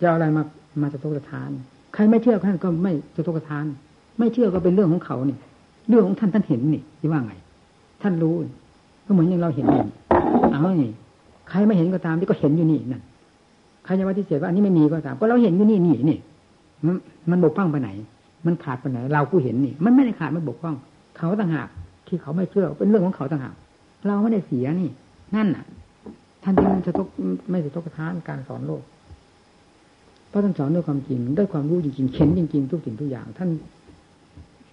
[0.00, 0.42] จะอะไรมา
[0.80, 1.50] มาจะตกทาน
[1.94, 3.64] ใครไม่เชื่อท่านก็ไม่จะตกทาน
[4.18, 5.36] ไม่เชื่อก็เป็นเรื่องของเขานี่
[5.88, 7.34] เรื่องของท่านท่านเห็นนี่ที่ว่าไง
[8.02, 8.34] ท่านรู้
[9.06, 9.86] ก็เหมือนอย่างเราเห็นเอง
[10.50, 10.84] เอาไง
[11.48, 13.02] ใครไม่เห็นก็ตามที่ก็เห็นอยู่นี่นั่น
[13.84, 16.18] ใครจะว่าที่เสียว่าอันนี้ไม่มีก็ตาม ก็เราเห็นอยู่นี่นี่นี่
[17.30, 17.90] มันบกพร่องไปไหน
[18.46, 20.76] มันขาดไปไหน เราผู้เห็นนี่ มันไม่ได้ขาดมันบกพร่อง
[21.16, 21.68] เขาต่างหาก
[22.06, 23.54] ที่เขาไม่เชื่อเป็นเรื่องของเขาต่างหาก
[24.06, 24.90] เราไม่ได้เสียนี่
[25.36, 25.64] นั่นน่ะ
[26.42, 27.06] ท่านจึงจะต้อง
[27.50, 28.82] ไม่จะต้องทานการสอนโลก
[30.28, 33.48] เพราะท่านสอนด้วยความจริงด้วยความรู้จริงๆเข็นจริงๆทุกสิ่งทุกอย่าง ท่าน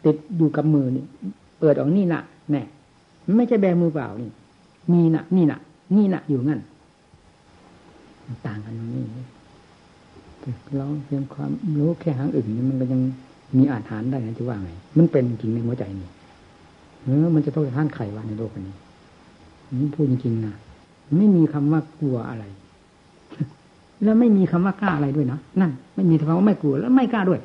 [0.06, 1.06] ติดอยู่กับมือนี่
[1.60, 2.22] เปิดออกนี่น่ะ
[2.52, 2.64] แน่
[3.38, 4.30] ไม่ใช่แบมือเปล่านี่
[4.94, 5.60] มีนะนี่นะ
[5.96, 6.62] นี่นะอยู่งั้น
[8.48, 9.06] ต่างกันนี่
[10.78, 13.02] เราเพียงความรู้แค่หางอื่นนี่มันก็ยัง
[13.58, 16.10] มีอาหารได้นะจะว่าไง มันเป็นจริงในหัวใจนี่
[17.04, 18.76] เออมันจะต้องท่านไขว่าในโลกนี้
[19.82, 20.54] นี่พูดจริงๆนะ
[21.18, 22.44] ไม่มีคำว่ากลัวอะไร
[24.04, 27.40] แล้วไม่มีคำว่ากล้าอะไรด้วยนะนั่นไม่มีคำว่าไม่กลัวแล้วไม่กล้าด้วย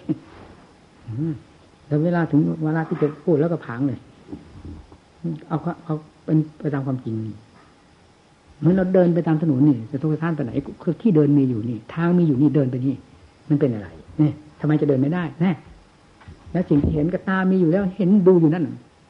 [1.87, 3.99] แต่เวลาถึงเวลาที่จะพูดแล้วก็พังเลย
[5.49, 7.37] เอาเอาเป็นไปตามความจริงนี่
[8.59, 10.53] เหมือนเราเดินไปตามถนนนี่จะทุกท่านไปไหน
[10.83, 12.95] คือที่เดินมีอยู่นี่ทางมีอยู่นี่เดินไปนี่
[13.49, 15.53] มันเป็นอะไรเนี่ยทำไมจะเดินไม่ได้แน่
[16.53, 18.65] แล้วสิ่งที่เห็นกับตามีอยู่แล้วเห็นดูอยู่นั่น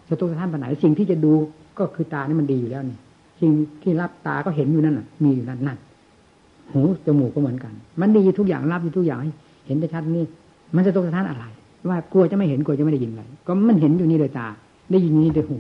[0.09, 1.33] จะทุกท่านไปไหนสิ่งที่จะดู
[1.79, 2.99] ก็คือตานี่มันดีอยู่แล้วนี่
[3.41, 3.51] สิ่ง
[3.83, 5.79] ที่รับตาก็เห็นอยู่นั่นน่ะ มีอยู่นั่นนั่น
[6.73, 9.21] หูจมูกก็เหมือนกัน มันดีทุกอย่างรับทุกอย่าง
[9.66, 10.25] เห็นได้ชัดนี่
[10.77, 11.45] มันจะทุกท่านอะไร
[11.89, 14.47] ว่ากลัวจะไม่เห็นกลัวจะไม่ได้ยินอะไรก็มันเห็นอยู่นี่โดยตา
[14.91, 15.59] ได้ยินนี่โดยหู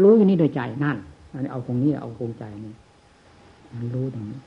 [0.00, 0.96] รู้อยู่นี่โดยใจนั่น
[1.32, 2.74] อันนี้เอาตรงนี้เอาตรงใจนี่
[3.74, 4.38] มันรู้ตรงนี้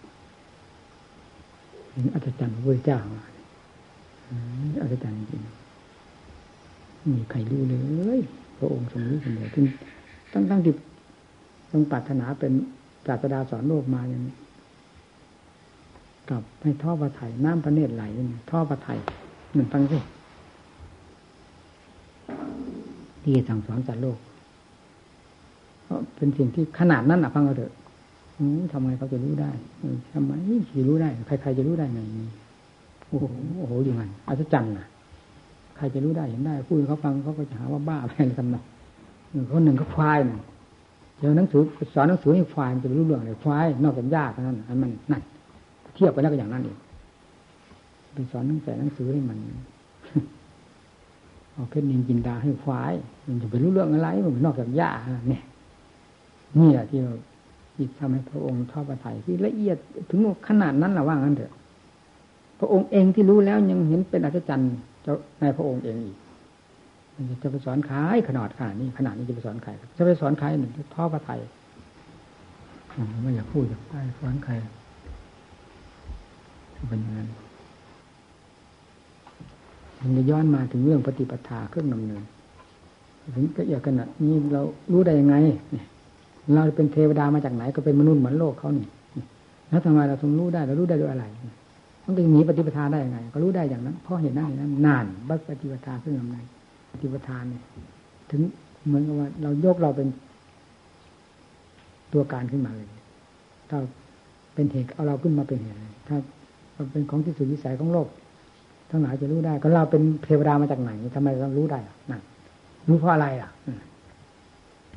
[2.13, 2.99] อัศจรรย์พระพุทธเจ้า
[4.81, 5.41] อัศจรรย์จริง
[7.11, 7.75] มีใครรู้เล
[8.17, 8.19] ย
[8.57, 9.49] พระองค์ทรงรู้คนเดียว
[10.33, 10.73] ตั้งตั้งที่
[11.71, 12.51] ทรงปรารถนาเป็น
[13.07, 14.35] ศาสดาสอนโลกมาอย่างนี้
[16.29, 18.03] กับให้ท่อประไถน้ำพระเนตรไหล
[18.51, 18.87] ท่อประไถ
[19.53, 19.97] หนึ่งฟังสิ
[23.23, 24.17] ที่สั่งสอนสัตว์โลก
[25.85, 27.73] เพราะเป็นสิ่งที่ขนาดนั้นอะฟังเอาเถอะ
[28.73, 29.51] ทำไมเขาจะรู้ได้
[30.13, 30.31] ทำไม
[30.77, 31.99] จะรู้ได้ ใครๆจะรู้ได้ไง
[33.07, 33.25] โอ้โห
[33.59, 34.87] โอ้โหอย่างนั้นอัศจรรย์นะ
[35.77, 38.63] ใครจะรู้ได้เห็นได้พูดเขาฟังเขาก็จะหาว่าบ้าไปทำนอง
[39.51, 40.39] คนหนึ่งเขาควายนะ
[41.19, 41.61] เจอหนังสือ
[41.93, 45.21] สอนหนังสือให้ควายจะรู้เรื่องอะไรควายนอกจากยากนั้นอันมันนั่น
[45.95, 46.77] เทียบไปแล้วก็อย่างนั้นเอง
[48.13, 49.37] ไปสอนหนังสือหนังสือให้มัน
[51.53, 52.93] เอาเพชรนินจินดาให้ควาย
[53.27, 54.91] มันจะไปรู้เรื่องอะไรมันนอกจากยา
[55.29, 55.43] เนี่ย
[56.59, 56.99] นี่แหละที่
[57.77, 59.77] จิตทำให้พระองค์ทอดประทัยที่ละเอียด
[60.09, 61.53] ถึงขนาดนั้นแหละว่างั้นเถอะ
[62.59, 66.17] พระองค์เองที่รู้แล้วยังเห็นเป็นอัศจรรย์เจ้าในพระองค์เองอีก
[67.41, 71.39] จะไปสอนขายขนาดขนาดนี้ขนาดนี้จะไปสอนใครจะไปสอนใครหนึ่งทอดประทัย
[73.21, 74.53] ไม่อยากพูดอยากได้สอนใคร
[76.89, 77.29] เป็นอย่างนั้น
[79.99, 82.23] มันจะย้อนมาถึงเรื่องปฏิปทาเครื่องดำเนิน
[83.35, 85.35] ถึงก็อยากขนาดนี้เรารู้ได้ยังไง
[85.71, 85.85] เนี่ย
[86.53, 88.87] เราเป็นเทวดามาจากไหนก็เป็นมนุษย์เหมือนโลกเขานี่
[89.69, 91.25] แล้วทำไมเราถึงรู้ได้เรารู้ได้ด้วยอะไร
[92.05, 96.37] มันก็หนีปฏิปทาได้ยังไง ก็รู้ได้อย่างนั้นเพราะเห็นนั่นเห็นนั้นนานบัปฏิปทาขึ้นมาใน
[96.91, 97.63] ปฏิปทานเนี่ย
[98.29, 98.41] ถึง
[98.85, 100.07] เหมือนกับว่า เรายกเราเป็น
[102.13, 102.87] ตัวการขึ้นมาเลย
[103.69, 103.77] ถ้า
[104.53, 105.77] เป็นเหตุเอาเราขึ้นมาเป็นเหตุ
[106.07, 106.17] ถ้า
[106.91, 108.07] เป็นของที่สุดวิสัยของโลก
[108.89, 111.79] ทั้งหลายจะรู้ได้ ก็เราเป็นเทวดามาจากไหนทำไมเรารู้ได้
[112.11, 112.21] นั่น
[112.87, 113.51] รู้เพราะอะไรอะ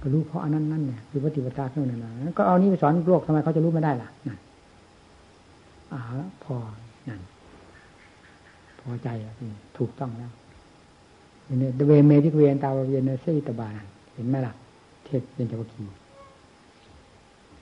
[0.03, 4.39] ก็รู้เพราะอันนั้นนั่นเนี่ยคือปฏิปทาเครื่องนั้นนะก็เอานี้ไปสอนโลกทำไมเขาจะรู้ไม่ได้ล่ะนั่น
[5.93, 6.01] อ่า
[6.45, 6.55] พอ
[7.09, 7.21] นั่น
[8.81, 9.33] พอใจอะ
[9.79, 10.31] ถูกต้องแล้ว
[11.61, 13.69] เนี่ยเวเมทิกเวนตาวเวนเนซีตบา
[14.15, 14.53] เห็นไหมล่ะ
[15.05, 15.85] เทศเป็นจวัคี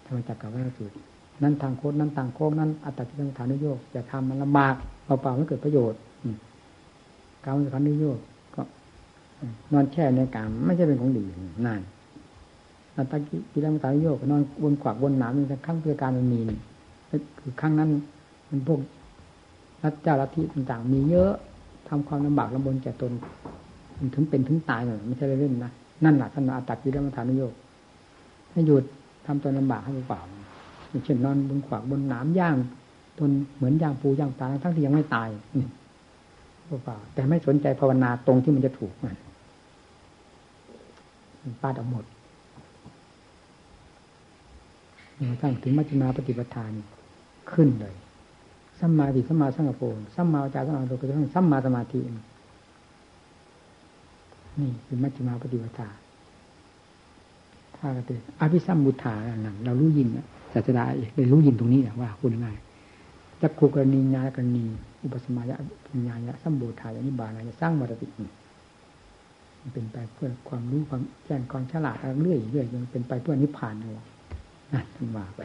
[0.05, 0.95] ธรรมจักรกับวัฏสูตร
[1.43, 4.75] นั่นทางโค้ดนั่นทางโค้งนั่นอัตตาที่ต้องฐานนิโยกจะทำมันลำบาก
[5.05, 6.01] เปล่าๆไม่เกิดประโยชน์
[7.45, 8.19] การฐานนิโยก
[8.55, 8.63] ก็
[9.73, 11.25] นอนแช่ในกามไม่ใช่เป็นของดี
[11.67, 11.81] นั่น
[12.97, 13.19] อัตตา
[13.53, 16.41] กิรังสายโยกนอนบนขวากบนหนามนี่ข้างเพื่อการมันมี
[17.39, 17.91] คือข้งนั้น
[18.51, 18.81] มันพวก
[19.83, 21.33] รัฐเจ้าลัทธิต่างๆ มีเยอะ
[21.89, 23.13] ทำความลำบากลำบนแก่ตน
[23.99, 25.71] มันถึงเป็นถึงตายเลยไม่ใช่เล่นนะ
[26.05, 27.55] นั่นแหละท่านอัตตากิรังสายโยก
[28.53, 28.85] ให้หยุด
[29.27, 30.21] ทำตนลำบากให้เปล่า
[31.05, 32.57] เช่นนอนบนขวากบนหนามย่าง
[33.19, 35.29] ตนเหมือนย่างปูย่างปลาทั้งที่ยังไม่ตาย
[36.67, 42.05] เปล่าแต่ไม่สนใจภาวนาตรงที่มันจะถูกมันปาดเอาหมด
[45.43, 46.73] ตั้งถึงมัจจิมาปฏิปทาน
[47.53, 47.95] ขึ้นเลย
[48.79, 52.01] สัมมาดิสัมมาสังกปรสัมมาจาสัมมาโลกุตสัมมาสมาธิ
[54.61, 55.89] นี่คือมัจจิมาปฏิปทา
[57.77, 59.15] ถ้ากติอภิสัมบุทา
[59.45, 60.09] นั่นเรารู้ยิน
[60.53, 62.57] ศาสดาเอกเลยรู้ยินตรงนี้แหละว่าคุณง่าย
[63.41, 64.65] จักขูกรณีญากรณี
[65.03, 65.57] อุปสมัยะ
[65.87, 68.09] ปัญญายะสัมบูทายะนิบาลายะสร้างบารติ
[69.61, 73.97] มันเป็นไปเพื่อความรู้ความแจ้งความฉลาดเรื่อยเรื่อยยังเป็นไปเพื่อนิพพานเลย
[74.73, 75.43] นั่นท่านว่าไป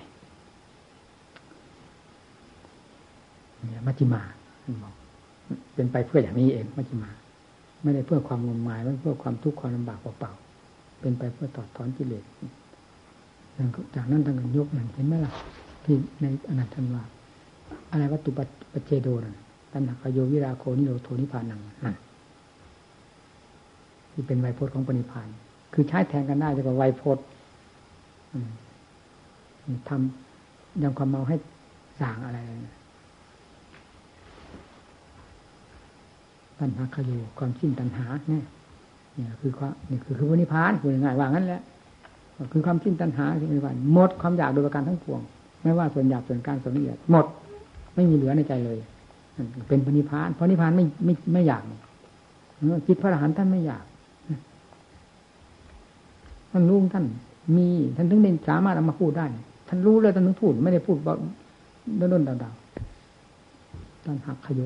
[3.57, 4.21] เนี่ยมัจจิมา
[4.63, 4.93] ท่านบอก
[5.73, 7.11] เป็นไปเพื่ออย่างนี้เองมัจจิมา
[7.81, 12.23] ไม่ได้เพื่อความงมงายไม่เพื่อความทุกข์ความลำบากเปล่าๆเป็นไปเพื่อตอดถอนกิเลส
[13.95, 15.33] จากนั้นทางยกนั่นเห็นไหมล่ะ
[15.83, 17.03] ที่ในอนันตันว่า
[17.91, 19.21] อะไรวัตถุปัจเจโดน
[19.71, 21.95] ตัณหาโยวิราโคนิโรโทนิพานังนั่น
[24.11, 25.27] ที่เป็นไวยพจน์ของปณิพาน
[25.73, 27.25] คือใช้แทนกันได้จะกับไวยพจน์
[29.89, 31.35] ทำยังความเมาให้
[32.01, 32.39] สางอะไร
[36.59, 38.43] ตัณหาขยูความสิ้นตัณหาเนี่ย
[39.15, 41.61] เนี่ยคือความนี่คือคือวินิพานคือง่ายว่างั้นแหละ
[42.51, 45.21] คือความสิ้นตัณหาคือวินิพานหมดความอยากโดยประการทั้งปวง
[45.63, 47.25] ไม่ว่าส่วนหยาบส่วนกลางส่วนละเอียดหมด
[47.95, 48.77] ไม่มีเหลือในใจเลย
[49.67, 51.63] เป็นปณิพานเพราะนิพานไม่ไม่ไม่อยาก
[52.87, 53.83] จิตพระอรหันต์ท่านไม่อยาก
[56.51, 57.05] ท่านรู้ท่าน
[57.57, 59.25] มีท่านถึงได้สามารถเอามาพูดได้
[59.73, 61.17] ท่านรู้เลยท่านถึงพูดไม่ได้พูดแบบ
[61.99, 64.61] ด้นๆดาวๆท่านหักขยโย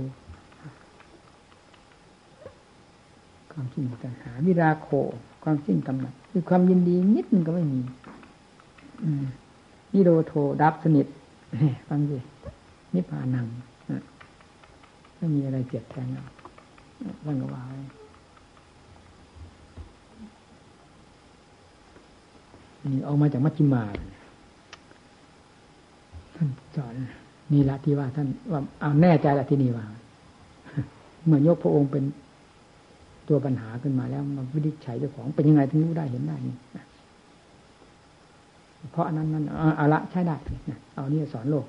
[3.51, 4.87] ความสิ้นตัณหา วิราโค
[5.43, 7.79] ความสิ้นกำหนัดคือความยินดีนิดนึงก็ไม่มี
[9.93, 11.07] นิโรโทดับสนิท
[11.87, 12.17] ฟังสิ
[12.93, 13.45] นิพพานัง
[15.17, 16.27] ไม่มีอะไรเจ็บแทนแล้ว
[17.25, 17.61] ท่านก็ว่า
[22.93, 26.93] นี่ออกมาจากมัชฌิมาท่านสอน
[27.51, 29.85] นี่ละที่ว่าท่านว่าเอาแน่ใจละที่นี่ว่า
[31.25, 32.03] เมื่อยกพระองค์เป็น
[33.27, 36.55] ตัวปัญหาขึ้นมาแล้วมาวินิจฉัยเจ้าของเป็นยังไงถึงรู้ได้เห็นได้นี่
[38.91, 39.43] เพราะนั้นนั้น
[39.77, 40.35] เอาละใช้ได้
[40.95, 41.65] เอานี่สอนโลก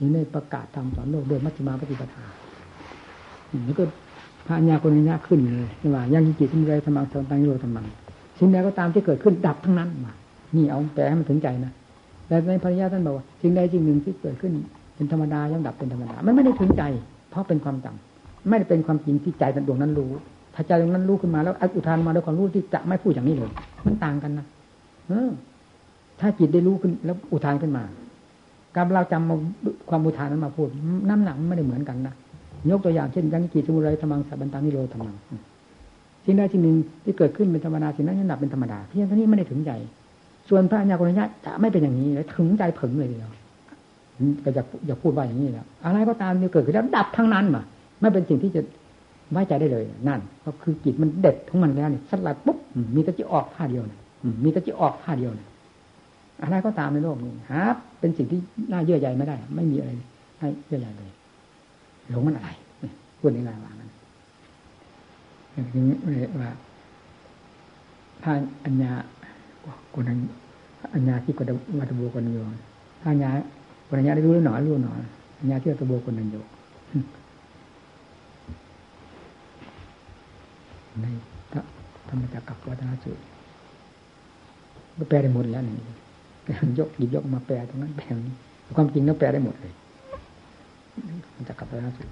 [0.00, 2.24] นี่ในประกาศทำสอนโลกโดยมัชฌิมาปฏิปทา
[3.66, 3.84] แล้วก็
[4.46, 7.86] พระญาคนนี้ขึ้นเลยว่ายังกิจสมุไรธรรมังสอนตังโยธรรมัง
[8.38, 10.12] สิ่งใดก็ตามที่เกิดขึ้นดับทั้งนั้นมา
[10.56, 11.72] นี่เอาแปลให้มันถึงใจนะ
[12.34, 14.52] แต่ในพระญาท่านบอกว่าสิ่งใดสิ่งหนึ่งที่เกิดขึ้น
[14.96, 16.82] เป็นธรรมดาย่อมดับเป็นธรรมดา มันไม่ได้ถึงใจ
[17.30, 20.10] เพราะเป็นความจำไม่ได้เป็นความจริงที่ใจดวงนั้นรู้
[20.54, 23.50] ถ้าใจดวงนั้นรู้ขึ้นมาแล้วอุทานมาด้วยความรู้ที่จะไม่พูดอย่างนี้เลย
[23.86, 24.46] มันต่างกันนะ
[25.08, 25.30] เออ
[26.20, 27.82] ถ้าจิตได้รู้ขึ้นแล้วอุทานขึ้นมา
[28.76, 30.68] การเราจำความอุทานนั้นมาพูด
[31.08, 32.14] น้ำหนักไม่ได้เหมือนกันนะ
[32.70, 35.16] ยกตัวอย่างเช่นยังกิจสมุไรธรรมังสับันตังนิโรธรรมัง
[36.24, 39.72] สิ่งใดสิ่งหนึ่งที่เกิดขึ้นเป็นธรรมดาสิ่งนั้นยันดับเป็นธรรมดาเพียงเท่านี้ไม่ได้ถึงใจ
[40.48, 43.32] ส่วนพระญาโกณญาจะไม่เป็นอย่างนี้เลยถึงใจผึ่งเลยเดียว
[44.44, 47.62] ก็จะอย่าพูดว่าอย่างนี้แล้วอะไรก็ตามที่เกิดขึ้นแล้วดับทั้งนั้นมา
[48.00, 48.62] ไม่เป็นสิ่งที่จะ
[49.30, 52.58] ไว้ใจได้เลยนั่น ก็คือจิตมันเด็ดของมันแล้วเนี่ยสลัดปุ๊บ
[52.94, 54.00] มีต่จะออกท่าเดียวนะ
[54.44, 55.48] มีต่จะออกท่าเดียวนะ
[56.42, 57.64] อะไรก็ตามในโลกนี้ฮะ
[58.00, 58.40] เป็นสิ่งที่
[58.72, 59.90] น่าเยื่อใยไม่ได้ ไม่มีอะไร
[60.40, 61.10] ให้เยื่อใยเลย
[62.10, 62.50] หลงมันอะไร
[63.20, 63.88] พูดในงานว่ามัน
[65.52, 65.96] อย่างนี้
[66.40, 66.50] ว่า
[68.22, 68.32] ถ้า
[68.64, 68.92] อัญญา
[69.94, 70.18] คนนั้น
[70.94, 72.38] อัญญาที่กดวัตบุคนโย
[73.00, 73.30] ถ้าอัญญา
[73.88, 75.00] คนอัญญาได้รู้หรือหนอรู้หน่อย
[75.38, 76.36] อัญญาที่วัตบุคนนั้นโย
[81.02, 81.06] ใน
[82.08, 83.22] ธรรมจักรกับวัฒนสูตร
[84.98, 85.76] ก็แปลได้หมดแล้วนี่
[86.78, 88.34] ยกหยิบยกมาแปลตรงนั้นแปลนี้
[88.76, 89.72] ความจริงแล้วแปลได้หมดเลย
[91.34, 92.10] มันจะกลับวัฒนสูตร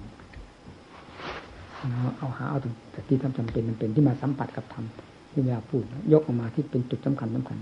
[2.17, 2.57] เอาหาเอา
[2.91, 4.85] แต่ที่ทำจำเป็นมันเป็นที่มาสัมผัสกับธรรม
[5.33, 7.57] ที่เวลาพูด ยกออกมาที่เป็นจุดสำคัญสำคัญ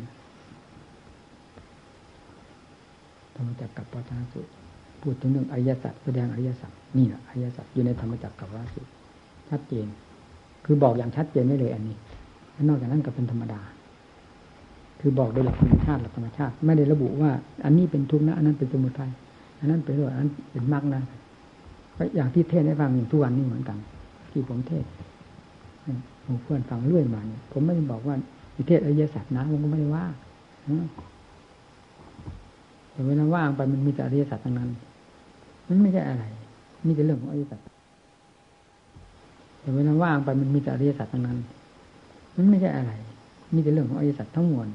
[3.35, 4.51] ธรรมจักรกับวัฒนสูตร
[5.01, 8.89] พูดถึงเรื่องอริยสัจแสดงอริยสัจนี่แหละอริยสัจอยู่ในธรรมจักรกับวัฒนสูตร
[9.49, 9.87] ชัดเจน
[10.65, 11.95] คือบอกอย่างชัดเจนได้เลยอันนี้
[12.67, 13.61] นอกจากนั้นก็เป็นธรรมดา
[14.99, 17.31] คือบอกโดยหลักธรรมชาติหลักธรรมชาติ ไม่ได้ระบุว่า
[17.65, 19.11] อันนี้เป็นทุกข์นะอันนั้นเป็นสมุทัย
[19.59, 21.03] อันนั้นเป็นเรื่องอันนั้นเป็นมรรคนะ
[21.95, 23.77] ก็อย่างที่เทศให้ฟังอย่างทุกวันนี้เหมือนกัน
[24.31, 24.85] ที่ผมเทศ
[26.25, 28.15] ผมเพื่อนฟังเรื่อยมาเนี่ยผมไม่ได้บอกว่า
[28.55, 30.05] อิเทศอริยสัจนะผมก็ไม่ได้ว่า
[32.91, 34.69] แต่เวลาว่างไปมันมีแต่อริยสัจทั้งนั้น
[35.67, 36.23] มันไม่ใช่อะไร
[36.85, 37.59] มีแต่เรื่องของอริยสัจ
[39.61, 41.37] แต่เวลาว่างไปมันมีแต่อริยสัจทั้งนั้น
[42.35, 42.91] มันไม่ใช่อะไร
[43.53, 44.67] มีแต่เรื่องของอริยสัจทั้งมวล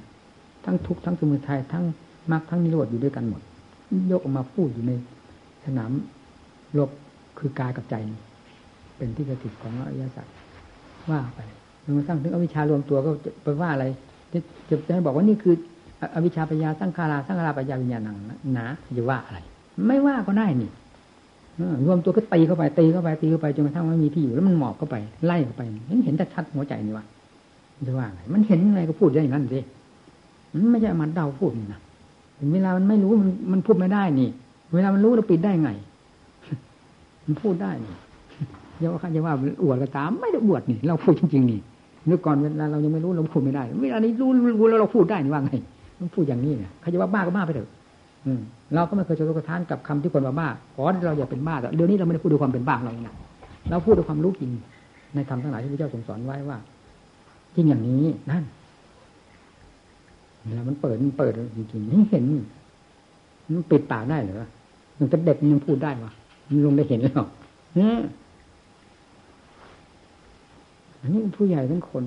[0.64, 1.84] ทั้งทุกข์ทั้งสมุทัยทั้ง
[2.32, 3.42] มรรคทั้งนิโรธอยู่ด้วยกันหมด
[4.10, 4.92] ยกออกมาพูดอยู่ใน
[5.64, 5.90] สนาม
[6.78, 6.90] ลบ
[7.38, 7.94] คือกายกับใจ
[8.96, 10.26] เป็นที่กระติดของอริยสัจ
[11.10, 11.40] ว่าไป
[11.84, 13.10] จนกระทั่งถึงอวิชชารวมตัวก็
[13.44, 13.84] ไปว่าอะไร
[14.32, 14.38] จะ
[14.86, 15.54] จะให้บอกว่านี่คือ
[16.14, 18.16] อวิชชาปัญญาสังขาราสังขาราปัญญาวิญญาณัง
[18.58, 18.66] นะ
[18.98, 19.38] จะว่าอะไร
[19.86, 20.70] ไม่ว่าก็ได้นี่
[21.86, 24.96] รวมตัวก็ตีเข้าไปตีเข้าไปตีเข้าไปจนกระทั่งไม่มีที่อยู่แล้วมันหมอบเข้าไป
[25.26, 27.04] ไล่เข้าไปเห็นเห็นชัดหัวใจนี่วะ
[27.86, 29.60] จะว่าไงมันเห็นยังไงก็พูดได้อย่างนั้นสิ
[30.52, 31.80] มันไม่ใช่มันเดาพูดนะ
[32.52, 34.28] เวลามันไม่รู้มันมันพูดไม่ได้นี่
[34.74, 35.70] เวลามันรู้เราปิดได้ไง
[37.24, 37.94] มันพูดได้นี่
[38.80, 41.60] อย่าว่าอย่าว่าอวดก็ตามไม่ได้อวดนี่ เราพูดจริงๆนี่
[42.06, 45.52] เมื่อก่อนเวลาเรายังไม่รู้เราพูดไม่ได้เวลานี้รู้รู้แล้วเราพูดได้นี่ว่าไง
[46.00, 47.68] มันพูดอย่างนี้เนี่ยเขาจะว่าบ้าก็บ้าไปเถอะ
[48.74, 53.14] เราก็ไม่เคยจะรู้กระทานกับคำที่คนว่าบ้าขอเราอย่าเป็นบ้าแต่เดี๋ยวนี้เราไม่ได้พูดด้วยความเป็นบ้าเราเนี่ย
[53.70, 54.50] เราพูดด้วยความรู้จริง
[55.14, 56.58] ในธรรมทั้งหลายที่พระเจ้าทรงสอนไว้ว่า
[57.54, 58.44] จริงอย่างนี้นั่น
[60.44, 62.24] เวลามันเปิดมันเปิดจริงๆนี่เห็น
[63.54, 64.48] มันปิดปากได้เหรอ
[64.98, 66.12] มันจะเด็กมันยังพูดได้วะ
[66.48, 67.22] มันลงได้เห็นแล้ว
[67.76, 67.96] เนี่ย
[71.00, 72.04] อันนี้ผู้ใหญ่ทั้งคน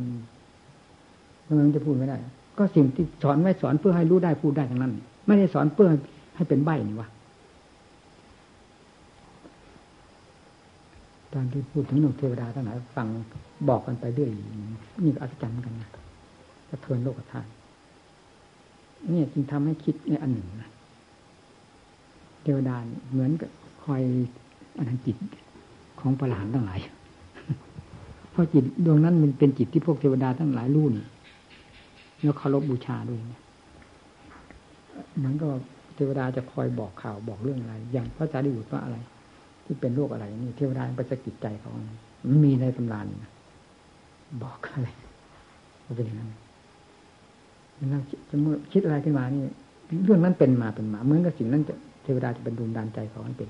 [1.60, 2.18] มันจะพูดไม่ได้
[2.58, 4.94] ก็สิ่งที่สอนไว้สอนเพื่อให้รู้ได้พูดได้ทั้งนั้น
[5.28, 5.90] ไม่ได้สอนเพื่อ
[6.36, 7.10] ให้เป็นใบนี่วะ
[11.34, 13.08] ตอนที่พูดถึงหนุ่มเทวดาทั้งหลายฟัง
[13.70, 14.32] บอกกันไปเรื่อย
[15.04, 15.90] นี่ก็อัศจรรย์กันนะ
[16.70, 17.50] สะเทือนโลกธาตุ
[19.12, 20.70] นี่จึงทำให้คิดในอันหนึ่งนะ
[22.44, 22.76] เทวดา
[23.12, 23.50] เหมือนกับ
[23.84, 24.02] คอย
[24.78, 25.18] อันนั้นจิต
[26.00, 26.80] ของประหลานทั้งหลาย
[28.40, 31.06] ราะจิตดวงนั้นมันเป็นจิตที่พวกเทวดาทั้งหลายรู้นี่
[32.22, 33.20] แล้วเคารพบูชาด้วย
[35.18, 35.50] เหมือนกับ
[35.96, 38.98] เทวดาจะคอยบอกข่าวบอกเรื่องอะไร อย่างพระจารีบุตรว่าอะไร
[39.66, 41.72] ที่เป็นโรคอะไรนี่เทวดาปสะกิดใจเขา
[42.28, 43.06] มันมีในตำราน
[44.44, 44.88] บอกอะไร
[45.96, 46.30] เป็นอย่างนั้น
[47.94, 49.42] นั่งจะเมื่อคิดอะไรขึ้นมานี่
[50.06, 53.50] เรื่องนั้นเป็นมาเป็นมาเหมือนกับสิ่งนั้นจะเทวดาจะเป็นดวงดานใจเขามันเป็น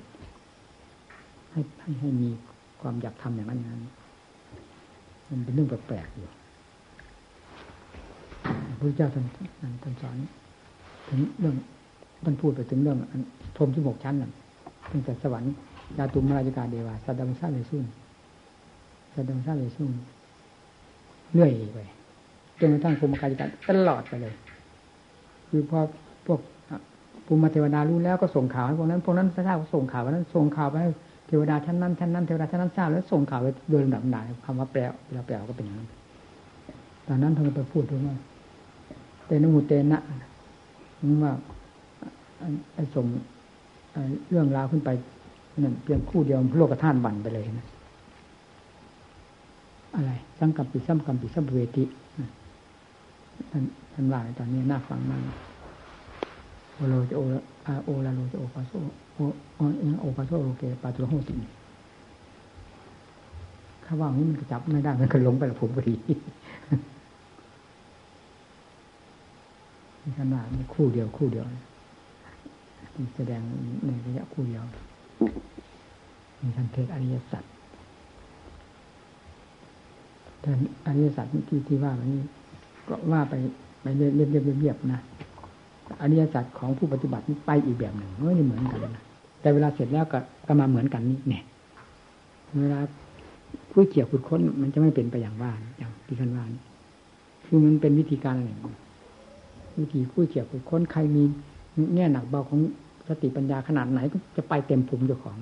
[1.51, 2.29] ให้ให้ให้มี
[2.81, 3.81] ความอยากทำอย่างนั้นนั้น
[5.29, 6.27] มันเป็นเรื่องแปลกๆอยู่
[8.79, 9.25] พระเจ้าท่าน
[9.83, 10.15] ท่านสอน
[11.09, 11.55] ถึงเรื่อง
[12.23, 12.97] ท่านพูดไปถึงเรื่อง
[13.55, 14.31] พรมที่หกชั้นนั่น
[14.91, 15.53] ตั้งแต่สวรรค์
[15.97, 17.85] ยาตุมราชกาเดวาสัตดัมซาเลซุน
[19.13, 19.91] สัตดัมซาเลซุน
[21.33, 21.79] เรื่อยไป
[22.59, 24.33] จนกระทั่งภูมิกายการตลอดไปเลย
[25.49, 25.79] คือพอ
[26.25, 26.39] พวก
[27.25, 30.75] ภูมิเทวดารู้แล้วก็ส่งข่าวให้พวกนั้นพวกนั้นทราบก็ส่งข่าวนั้นส่งข่าวไป
[31.29, 35.89] เทวดาชั้นนั้นชั้นนั้นเทวดาชั้นนั้นทราบแล้วส่งข่าวไปโดยลำดับหนาคำว่าแปลเวลาแปลก็เป็นอย่างนั้น
[37.07, 38.15] ตอนนั้นท่านไปพูดถึงว่า
[39.25, 40.01] เตนหูเตนะ
[41.23, 41.33] ว่า
[42.95, 43.05] ส่ง
[44.29, 44.89] เรื่องราวขึ้นไป
[45.63, 47.65] นั่นเพียงคู่เดียวโลกธาตุบันไปเลยนะ
[49.95, 51.83] อะไรสังกัปปิสัมกัมปิสัมเวติ
[53.51, 53.63] ท่าน
[53.93, 55.21] ท่านว่าตอนนี้น่าฟังมาก
[56.73, 57.21] โอโลจะโอ
[57.65, 58.71] อาโอลาโลจะโอปาโซ
[59.19, 59.25] โอ
[59.57, 59.61] โอ
[59.99, 61.33] โอปาโซโลเกปาตุโหติ
[63.85, 65.95] ข้าว่างนี้มันจับไม่ได้มันก็ลงไปละผมพอดี
[70.19, 71.45] ขนาดนี้คู่เดียวคู่เดียว
[73.15, 73.41] แสดง
[73.85, 74.63] ในระยะคู่เดียว
[76.41, 77.43] มีท่านเทศอริยสัจ
[80.43, 80.49] ท่
[80.87, 82.21] อริยสัจที่ที่ว่านี้
[82.87, 83.33] ก็ว่าไป
[83.81, 84.29] ไปเรียบเรียบ
[84.61, 84.99] เรียบนะ
[86.01, 89.03] อริยสัจของผู้ปฏิบัติไปอีกแบบหนึ่งไม่ได้เหมือนกันนะ
[89.41, 91.43] แต่เวลาเสร็จแล้วก็ก็มาเหมือนกันนี่เนี่ย
[92.61, 92.79] เวลา
[93.71, 96.45] ผู้เกี่ยวขุดค้นมันจะไม่เป็นไปอย่างว่าอย่างที่ท่านว่า
[97.45, 98.51] คือมันเป็นวิธีการอะไร
[99.79, 101.23] วิธีผู้เกี่ยวขุดค้นใครมี
[101.95, 102.59] แง่หนักเบาของ
[103.07, 105.37] สติปัญญาขนาดไหนก็จะไปเต็มภูมิเจ้าของ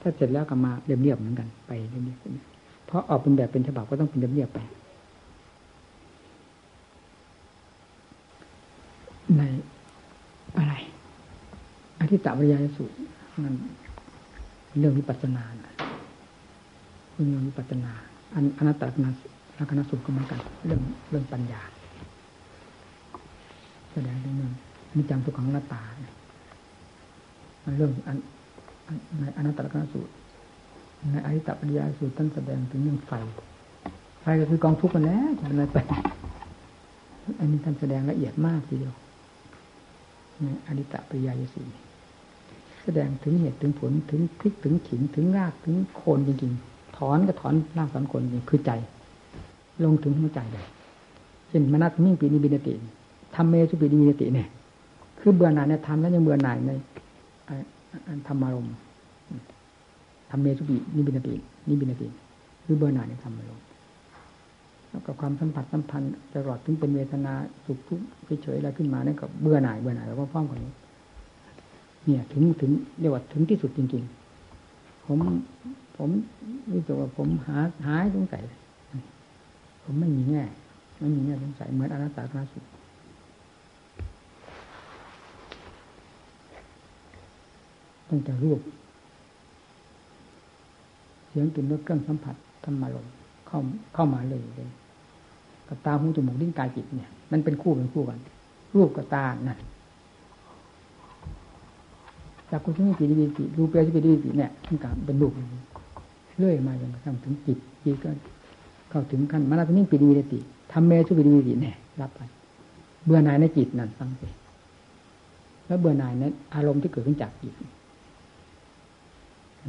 [0.00, 4.58] ถ้าเสร็จแล้วก็มาเรียบๆเหมือนกันไปเรียบๆเพราะออกเป็นแบบเป็นฉบับก็ต้องเป็นเรียบๆไป
[9.36, 9.42] ใน
[10.58, 10.74] อะไร
[12.00, 12.94] อธิตาวิริยสูตร
[13.44, 13.54] มัน
[14.78, 15.44] เรื่องวิปัสสนา
[17.12, 17.92] เรื่องวิปัสสนา
[18.34, 18.84] อันอนัตตล
[19.58, 20.80] ลักษณะสูตรก็เหมือนกัน เรื่อง
[21.10, 21.62] เรื่องปัญญา
[23.92, 24.52] แสดงเรื่อง
[24.96, 25.82] นิจังทุกขังหน้าตา
[27.64, 28.16] มันเรื่องอัน
[29.20, 30.12] ในอนัตตลักษณะสูตร
[31.12, 33.12] ในอธิตาวิริยสูตรท่านแสดงถึงเรื่องไฟ
[34.20, 35.78] ไฟก็คือกองทุกข์กันแล้วจะเป็นอะไรไป
[37.40, 38.94] อันนี้ท่านแสดงละเอียดมากทีเดียว
[40.42, 41.64] ในอดิตปริยายสี
[42.86, 48.70] แสดงถึงเหตุถึงผลถึงพลิกถึงขิงถึงรากถึงโคนจริงๆ ถอนก็ถอนรากถอนโคนจริงคือใจ
[49.84, 50.66] ลงถึงหัวใจเลย
[51.48, 52.74] เช่นมนัตมิ่งปีนิบินติ
[53.34, 54.48] ทำเมสุปีนิบินติเนี่ย
[55.20, 56.70] คือเบื่อหน่ายในธรรมแล้วยังเบื่อหน่ายใน
[58.26, 58.66] ธรรมารม
[60.30, 61.34] ทำเมสุปีนิบินติ
[61.68, 62.08] นิบินติ
[62.64, 63.60] คือเบื่อหน่ายในธรรมารม
[65.06, 67.32] กับความสัมผัสสัมพันธ์ตลอดถึงเป็นเวทนา
[67.64, 68.06] สุขทุกข์
[68.42, 70.72] เฉยๆอะไรขึ้นมานั่นก็เบื่อหน่ายเบื่อหน่ายแล้วก็พ้องกันนี้
[72.06, 74.04] เนี่ย ถึงถึงเรียกว่าถึงที่สุดจริง
[74.54, 75.18] ๆ ผม
[75.96, 76.10] ผม
[76.70, 78.42] รู้สึกว่าผมหาหายสงสัย
[79.82, 80.44] ผมไม่มีแง่
[81.00, 82.64] ไม่มีแง่สงสัยเหมือนอนัตตาคณสุด
[88.08, 88.60] ตั้งแต่รูป
[91.28, 93.06] เสียงกลิ่นรสเครื่องสัมผัสธรรมารม
[93.46, 93.58] เข้า
[93.94, 94.70] เข้ามาเลยเลย
[95.68, 98.18] กับตาหูจมูกลิ้นกายจิตเนี่ย มันเป็นคู่เป็นคู่กัน
[98.74, 99.58] รูปกับตานั่น
[102.50, 105.32] จากคุณที่มีจิตวิจิตรูปเปรียวิจิวิเนี่ยทั้งการเป็นรูป
[106.38, 108.10] เรื่อยมาจนกระทั่งถึงจิตจิตก็
[108.90, 110.38] เข้าถึงขั้นมานาตนิ่งปิดีวิติ
[110.72, 112.20] ทำเมชุปิดีวิติเนี่ยรับไป
[113.04, 114.22] เบื่อหน่ายในจิตนั่นฟังไป
[115.66, 116.24] แล้วเบื่อหน่ายใน
[116.54, 117.54] อารมณ์ที่เกิดขึ้นจากจิต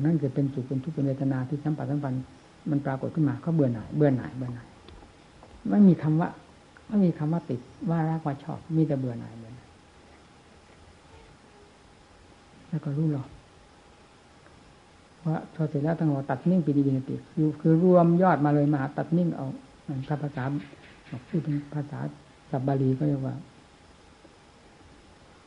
[0.06, 2.24] นั่นจะเป็นสุขเป็นทุกข์เป็นเวทนาที่สัมผัสสัมพันธ์
[2.70, 4.68] มันปรากฏขึ้นมาก็เบื่อหน่ายเบื่อหน่ายเบื่อหน่าย
[5.70, 6.30] ไม่มีคำว่า
[6.88, 9.68] ไม่มีคำว่าติดว่ารักว่าชอบ มีแต่เบื่อหน่ายเบื่อหน่าย
[12.70, 13.28] แล้วก็รู้หรอก
[15.26, 19.48] ว่าพอเสร็จแล้วตั้งหัวตัดนิ่งปีดีบินติคือคือรวมยอดมาเลยมาตัดนิ่งเอา
[20.08, 20.44] ถ้าภาษา
[21.30, 22.00] พูดถึงภาษา
[22.52, 23.36] สับบาลีก็เรียกว่า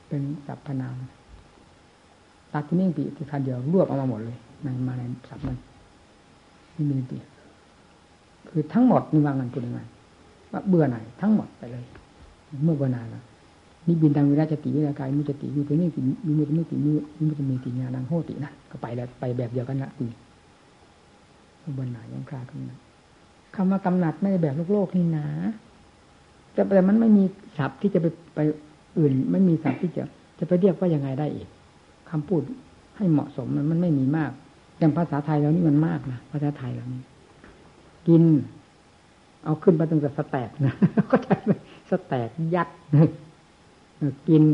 [0.08, 0.96] เป็นสัพพนาม
[2.54, 5.56] ตัดนิ่งปีที่คันเดียวรวบเอามาหมดเลยในมาในสับมัน
[6.74, 7.18] นี่มีติ
[8.48, 9.80] คือทั้งหมดนี่ว่างันพูดยังไง
[10.52, 11.84] ว่าเบื่อหน่ายทั้งหมดไปเลย
[12.64, 13.24] เมื่อเบื่อหน่ายแล้ว
[13.90, 16.90] นี่บินดังวิราชติวิรากายมุจติมีตัวนี้ติมีมุตมิติมี
[17.28, 20.06] มุตมีติญาณังโหตินะก็ไปแล้วไปแบบเดียวกันละตี
[21.74, 22.60] เบื่อหนายยังคลาขึ้น
[23.56, 25.26] คำว่ากำหนัดไม่ได้แบบโลกโลกนี่นะ
[26.52, 27.24] แต่แต่มันไม่มี
[27.56, 28.38] ศัพท์ที่จะไปไป
[28.98, 30.02] อื่น ไม่มีศัพท์ที่จะ
[30.38, 31.48] จะไปเรียกว่ายังไงได้อีก
[32.10, 32.42] คำพูด
[32.96, 34.30] ให้เหมาะสมมันมันไม่มีมาก
[34.78, 37.02] อย่างภาษาไทยเรานี่มันมากนะภาษาไทยเรานี่
[38.08, 38.22] กิน
[39.44, 40.74] เอาขึ้นมาตั้งแต่สแตกนะ
[41.10, 41.36] ก็ใช่
[41.90, 42.68] สแตกยัด
[44.28, 44.44] กิน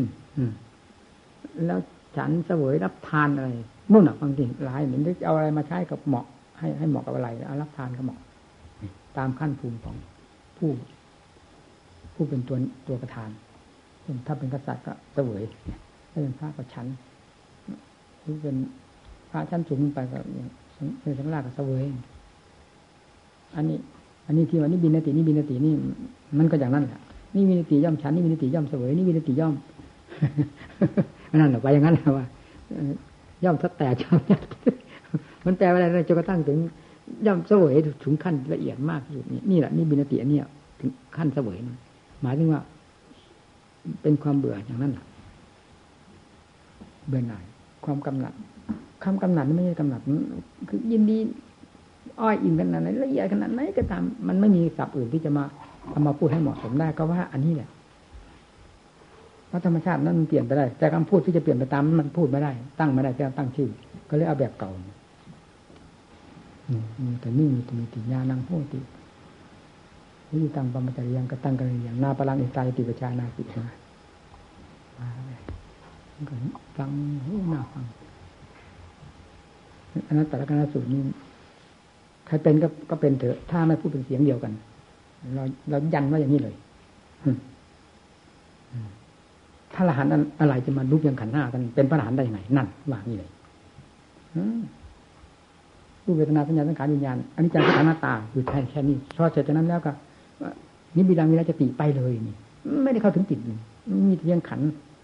[1.67, 1.79] แล้ว
[2.17, 3.49] ฉันเสวยรับทานอะไร
[3.93, 6.27] มุ่นอะบางทีหลายเหมือนจะเอาอะไรมาใช้กับเหมาะ
[6.59, 8.19] ให้ให้เหมาะกับอะไรเอารับทานก็เหมาะ
[9.17, 9.97] ตามขั้นภูมิของ
[10.59, 10.71] ผู้
[12.15, 12.57] ผู้เป็นตัว
[12.89, 13.31] ตัวประธาน
[14.27, 15.43] ถ้าเป็นกษัตริย์ก็เสวย
[16.11, 16.87] ถ้าเป็นพระก็ชั้น
[18.21, 18.57] หรือเป็น
[19.31, 20.17] พระชั้นสูงขึ้นไปก็
[21.01, 21.85] เป็นสังฆราชก็เสวย
[23.57, 23.79] อันนี้
[24.27, 25.75] อันนี้ที่ว่านี่บินนตินี่บินตินี่
[26.39, 27.01] มันก็อย่างนั้นแหละ
[27.35, 29.55] นี่วินติย่อมฉันนี่วินติย่อมเสวยนี่วินติย่อม
[31.41, 32.27] นั่นแหละไปอย่างนั้นแหละว่า
[33.45, 34.21] ย่อมทัดแต่ย่อม
[35.45, 36.59] มันแปลว่าอะไรจนกระทั่งถึง
[37.27, 37.75] ย่อมเสวย
[38.05, 40.39] ถึงขั้นละเอียดมากที่สุดนี่นี่แหละนี่บินติอันนี้
[40.81, 41.59] ถึงขั้นเสวย
[42.23, 42.61] หมายถึงว่า
[44.03, 45.05] เป็นความเบื่ออย่างนั้นแหละ
[47.09, 47.45] เบื่อหน่าย
[47.85, 48.35] ความกำหนัด
[49.05, 50.01] คำกำหนัดไม่ใช่กำหนัด
[50.69, 51.19] คือยินดี
[52.21, 55.45] อ้อยอิงขนาดไหนละเอียดขนาดไหนก็ตาม มันไม่มีศัพท์อื่นที่จะมา
[55.91, 57.69] เอามาพูดให้เหมาะสมได้ก็ว่า อันนี้แหละ
[59.49, 63.71] เพราะธรรมชาตินั้นมันเปลี่ยนไปได้ แต่คำพูดที่จะเปลี่ยนไปตามมันพูดไม่ได้ ตั้งไม่ได้แค่ตั้งชื่อ
[64.09, 64.71] ก็เลยเอาแบบเก่า
[67.03, 68.81] มีแต่นี่มีแต่มีติญาณังโหติ
[70.31, 75.09] วิตังปรมจริยังก็ตั้งกันอย่างนาปรังอิตายติปชานาติใช่ไหมา
[76.77, 76.91] ฟัง
[77.23, 77.85] โอ้น่าฟัง
[80.07, 81.01] อันนั้นแต่ละคณะสูตรนี้
[82.27, 84.53] ใครเป็นก็ก็เป็นเถอะ ถ้าไม่พูดเป็นเสียงเดียวกัน
[85.35, 86.55] เราเรายันว่าอย่างนี้เลย
[89.75, 90.11] พระอรหันต์
[90.41, 93.31] อะไรจะมาลุกยังขันหน้ากันเป็นพระอรหันต์ได้ยังไงนั่นว่างี้เลย
[96.05, 99.93] รูปเวทนาสัญญาสังขารวิญญาณอันนี้จังสังหน้าตาอยู่แค่แค่นี้พอเสร็จจากนั้นแล้วก็
[100.97, 102.35] นิบิดามิราจะติไปเลยนี่
[102.85, 103.39] ไม่ได้เข้าถึงจิต
[104.09, 104.61] มีเพียงขัน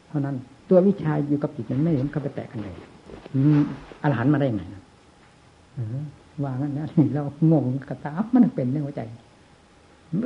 [0.08, 0.36] เท่านั้น
[0.68, 2.74] ตัววิชาอยู่กับจิตนั้นไม่เห็นเข้าไปแตกกันเลย
[4.02, 4.82] อรหันต์มาได้ยังไงนะ
[6.42, 9.02] ว่างั้นนะเรางงกระตามันเป็นเรื่องหัวใจ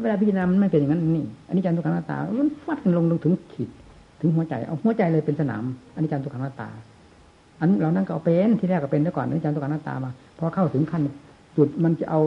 [0.03, 3.71] เวลาพิจารณามันไม่เป็นอย่างนั้นนี่อันนี้จันทุกขังหน้าตามันฟัดลงลงถึงขีด
[4.21, 5.63] ถึงหัวใจเอาหัวใจเลยเป็นสนาม
[5.95, 6.69] อันนี้จันทุกขังหน้าตา
[7.61, 11.03] อันเรานั่งก็เอาเป็นที่แรกก็เป็นแต่ก่อนอันนี้จันทุกขังหน้าตามาพอเข้าถึงขั้น
[11.57, 12.21] จุดมันจะเอา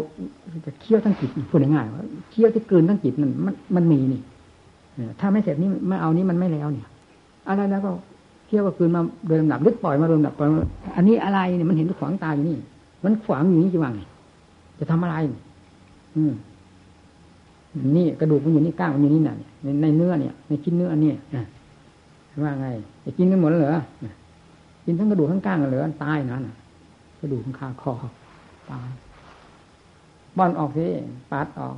[0.66, 2.02] จะเคี่ยวทั้งจิตพูดง่ายๆว่า
[2.32, 4.22] เคี่ยวที่เกินทั้งจิตมันมันมันมีนี่
[5.20, 6.88] ถ้าไม่เสร็จนี่ไม่เอานี้มันไม่แล้วเนี่ย
[7.50, 7.92] อะไรแล้วก็
[8.48, 10.48] เคี่ยวก็คืนมาโดยลำดับลึกปล่อยมาโดยลำดับปล่อย
[10.96, 12.56] อันนี้อะไรเนี่ยมันเห็นขวางตาอยู่นี่
[13.06, 14.02] มันขวางอยู่นี่จะว่าไง
[14.80, 15.16] จะทำอะไร
[16.16, 16.34] อืม
[17.96, 21.18] นี่กระดูกมันอยู่นี่ก้างมันอยู่นี่น่ะในในเนื้อเนี่ย ในชิ้นเนื้อเนี่ย
[22.44, 22.68] ว่าไง
[23.04, 23.82] จะกินกันหมดแล้วเหรอ
[24.86, 26.38] กินทั้งกระดูกทั้งก้างกันเหรอตายนะ
[27.22, 27.94] กระดูกทั้งคาคอ
[28.72, 28.90] ตาย
[30.38, 30.86] บอนออกสิ
[31.32, 31.76] ปาดออก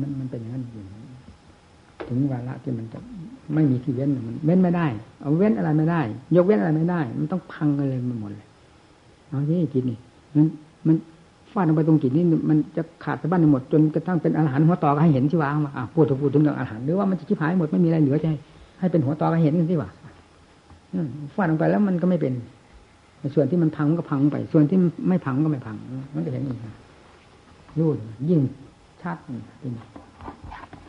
[0.00, 0.82] มันมันเป็นอย่างนั้นอยู่
[2.08, 2.98] ถึงวาระที่มันจะ
[3.54, 4.86] ไม่มีที่เว้นมันเว้นไม่ได้
[5.20, 6.00] เอาเว้นอะไรไม่ได้
[6.36, 8.46] ยกเว้นอะไรไม่ได้ มันต้องพังกันเลยมันหมดเลย
[9.28, 9.98] เอาที่จิตนี่
[10.34, 10.44] มัน
[10.86, 10.96] มัน
[11.52, 18.26] ฟาดลงไปตรงจิตนี่มันจะขาดไปบ้านหมดจนกระทั่งเป็นอาหารหัวต่อให้เห็นที่วางมาพูดถึงพูดถึงเรื่องอาหารหรือว่ามันจะชิบหายหมดไม่มีอะไรเหลือใจ
[18.80, 19.90] ให้เป็นหัวต่อให้เห็นกันที่ว่า
[21.34, 22.34] ฟาดลงไปแล้วมันก็ไม่เป็น
[23.34, 24.78] ส่วนที่มันพังก็พังไป ส่วนที่
[25.08, 25.76] ไม่พังก็ไม่พัง
[26.14, 26.58] มันก็เห็นอีก
[27.78, 27.88] รู้
[28.28, 28.40] ยิ่ง
[29.02, 29.16] ชัด
[29.60, 29.72] เป็น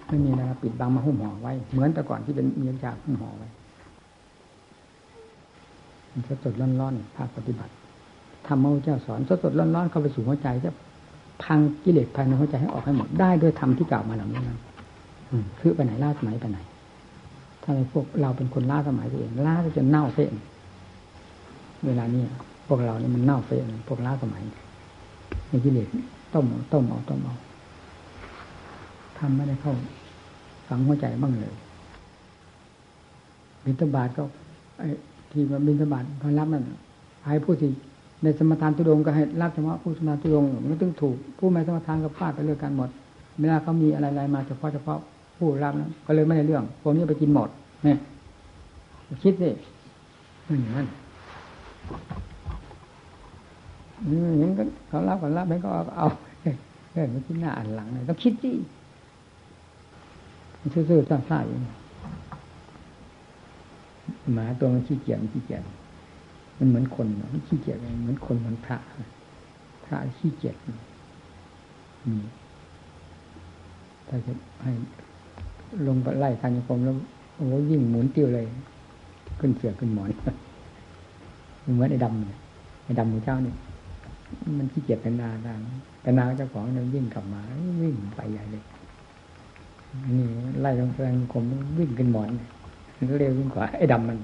[0.07, 3.47] ไม่มีอะไรปิดบังมาหุ้มห่อไว้ เหมือนแต่ก่อนที่เป็นมีจากหุ้มห่อไว้
[6.11, 7.71] มันสดร้อนๆภาคปฏิบัติ
[8.51, 10.71] รรมพระเจ้าสอนสดๆร้อนๆเข้าไปสู่หัวใจจะ
[11.43, 14.59] พังกิเลสภายในหัวใจให้ออกให้หมดได้ด้วยธรรมที่กล่าวมาเหล่านี้นะ
[15.59, 16.59] คือไปไหนล่าสมัยไปไหน
[17.63, 20.33] ถ้าในพวกเราเป็นคนล่าสมัยตัวเองล่าจนเน่าเฟ้น
[21.85, 22.21] เวลานี้
[22.67, 24.43] พวกเรานี่มันเน่าเฟ้นพวกล่าสมัย
[25.49, 25.87] ในกิเลส
[26.33, 27.35] ต้มต้มเอาต้มเอา
[29.17, 29.73] ทำไม่ได้เข้า
[30.67, 31.53] ฝังหัวใจบ้างเลย
[33.65, 34.23] บิณฑบาตก็
[34.79, 34.89] ไอ้
[35.31, 36.63] ที่มาบิณฑบาตพอรับนั่น
[37.25, 37.69] ให้ผู้ที่
[38.23, 42.89] ในสมทานตุดงก็ให้รับเฉพาะผู้สมทานตุดงมันต้องถูกผู้ไม่สมทานก็พลาดไปเรื่องกันหมด
[43.39, 44.97] เวลาเขามีอะไรๆมาเฉพาะเฉพาะ
[45.37, 47.49] ผู้รับนะก็เลยไม่ได้เรื่องพวกนี้ไปกินหมด
[47.83, 47.97] เนี่ย
[49.23, 49.49] คิดสิ
[50.61, 50.87] อย่างนั้น
[54.07, 54.09] อ
[54.41, 56.07] ย่นก็เขารับก็รับไม่ก็เอา
[56.91, 58.51] เรื่องมันคิดหน้าอ่านหลังเลยต้องคิดสิ
[60.73, 61.61] ซื่อๆซ่าๆอย่าง
[64.33, 65.63] หมาตัวมันขี้เกียจขี้เกียจ
[66.61, 68.77] มันเหมือนคนมันขี้เกียจเหมือนคนเหมือนพระ
[69.85, 70.55] พระขี้เกียจ
[72.05, 72.23] อืม
[74.07, 74.31] ถ้าจะ
[74.63, 74.71] ให้
[75.87, 76.95] ลงไปไล่ทางยมแล้ว
[77.35, 78.45] โอ้ยิ่งหมุนติ้วเลย
[79.39, 80.09] ขึ้นเสือขึ้นหมอน
[81.75, 82.39] เหมือนไอ้ดำเนี่ย
[82.85, 83.55] ไอ้ดำหมูเจ้าเนี่ย
[84.57, 85.59] มันขี้เกียจเป็นนาดัง
[86.01, 87.41] เป็นนาเจ้าของเนี่ยวิ่งกลับมา
[87.81, 88.63] วิ่งไปใหญ่เลย
[90.17, 90.27] นี่
[90.61, 91.43] ไล่ลงแรงผม
[91.79, 92.29] วิ่งขึ้นหมอน
[93.19, 94.17] เร็วยิ่งกว่าไอ้ดำมัน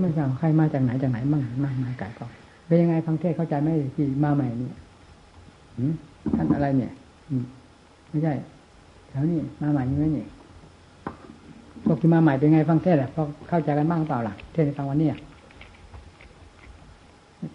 [0.00, 2.30] ไม่ทราบใครมาจากไหนจากไหนมั่งมากมายกายกอง
[2.66, 4.70] เป็นยังไงฟังเทศเข้าใจไหมที่มาใหม่นี่
[6.36, 6.92] ท่านอะไรเนี่ย
[8.10, 8.34] ไม่ใช่
[9.08, 10.26] แถวนี้มาใหม่นี่ไหมนี่
[11.84, 15.08] พวกที่มาใหม่เป็นไงฟังเทศอะพอเข้าใจกันบ้างเปล่าล่ะเทศในฟังวันนี้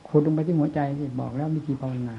[0.08, 0.80] ขุดลงไปที่หัวใจ
[1.20, 2.18] บอกแล้ววิธีภาวนา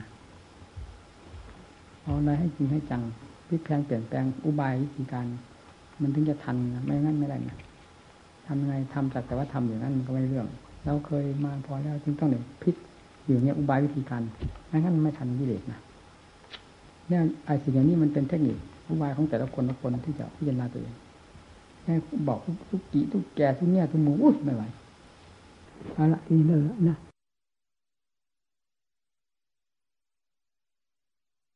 [2.04, 3.02] ภาวนาให้จริงให้จัง
[3.48, 5.26] พลิกแปลงเปลี่ยนแปลงอุบายวิธีการ
[6.00, 7.56] มันถึงจะทันนะไม่งั้นไม่ได้นะ
[8.46, 10.46] ทำไงทำจัดแต่ว่าทำอย่างนั้นมันก็ไม่เรื่อง
[10.84, 12.76] เราเคยมาพอแล้วจึงต้องเนี่ยพิก
[13.26, 14.22] อยู่เนี่ยอุบายวิธีการ
[14.68, 15.78] ไม่งั้นไม่ทันกิเลสนะ
[17.08, 18.56] เนี่ยไอ้สิ่งอย่างนี้มันเป็นเทคนิค
[18.88, 20.94] อุบายของแต่ละคนละคนที่จะพิจารณาตัวเอง
[21.84, 21.94] ให้
[22.28, 22.38] บอก
[22.70, 24.62] ทุกกีทุกแก่ทุกเนี่ยทุกหมูอุ้ยไม่ไหว
[25.94, 26.96] เอาละทีนี้เลิกนะ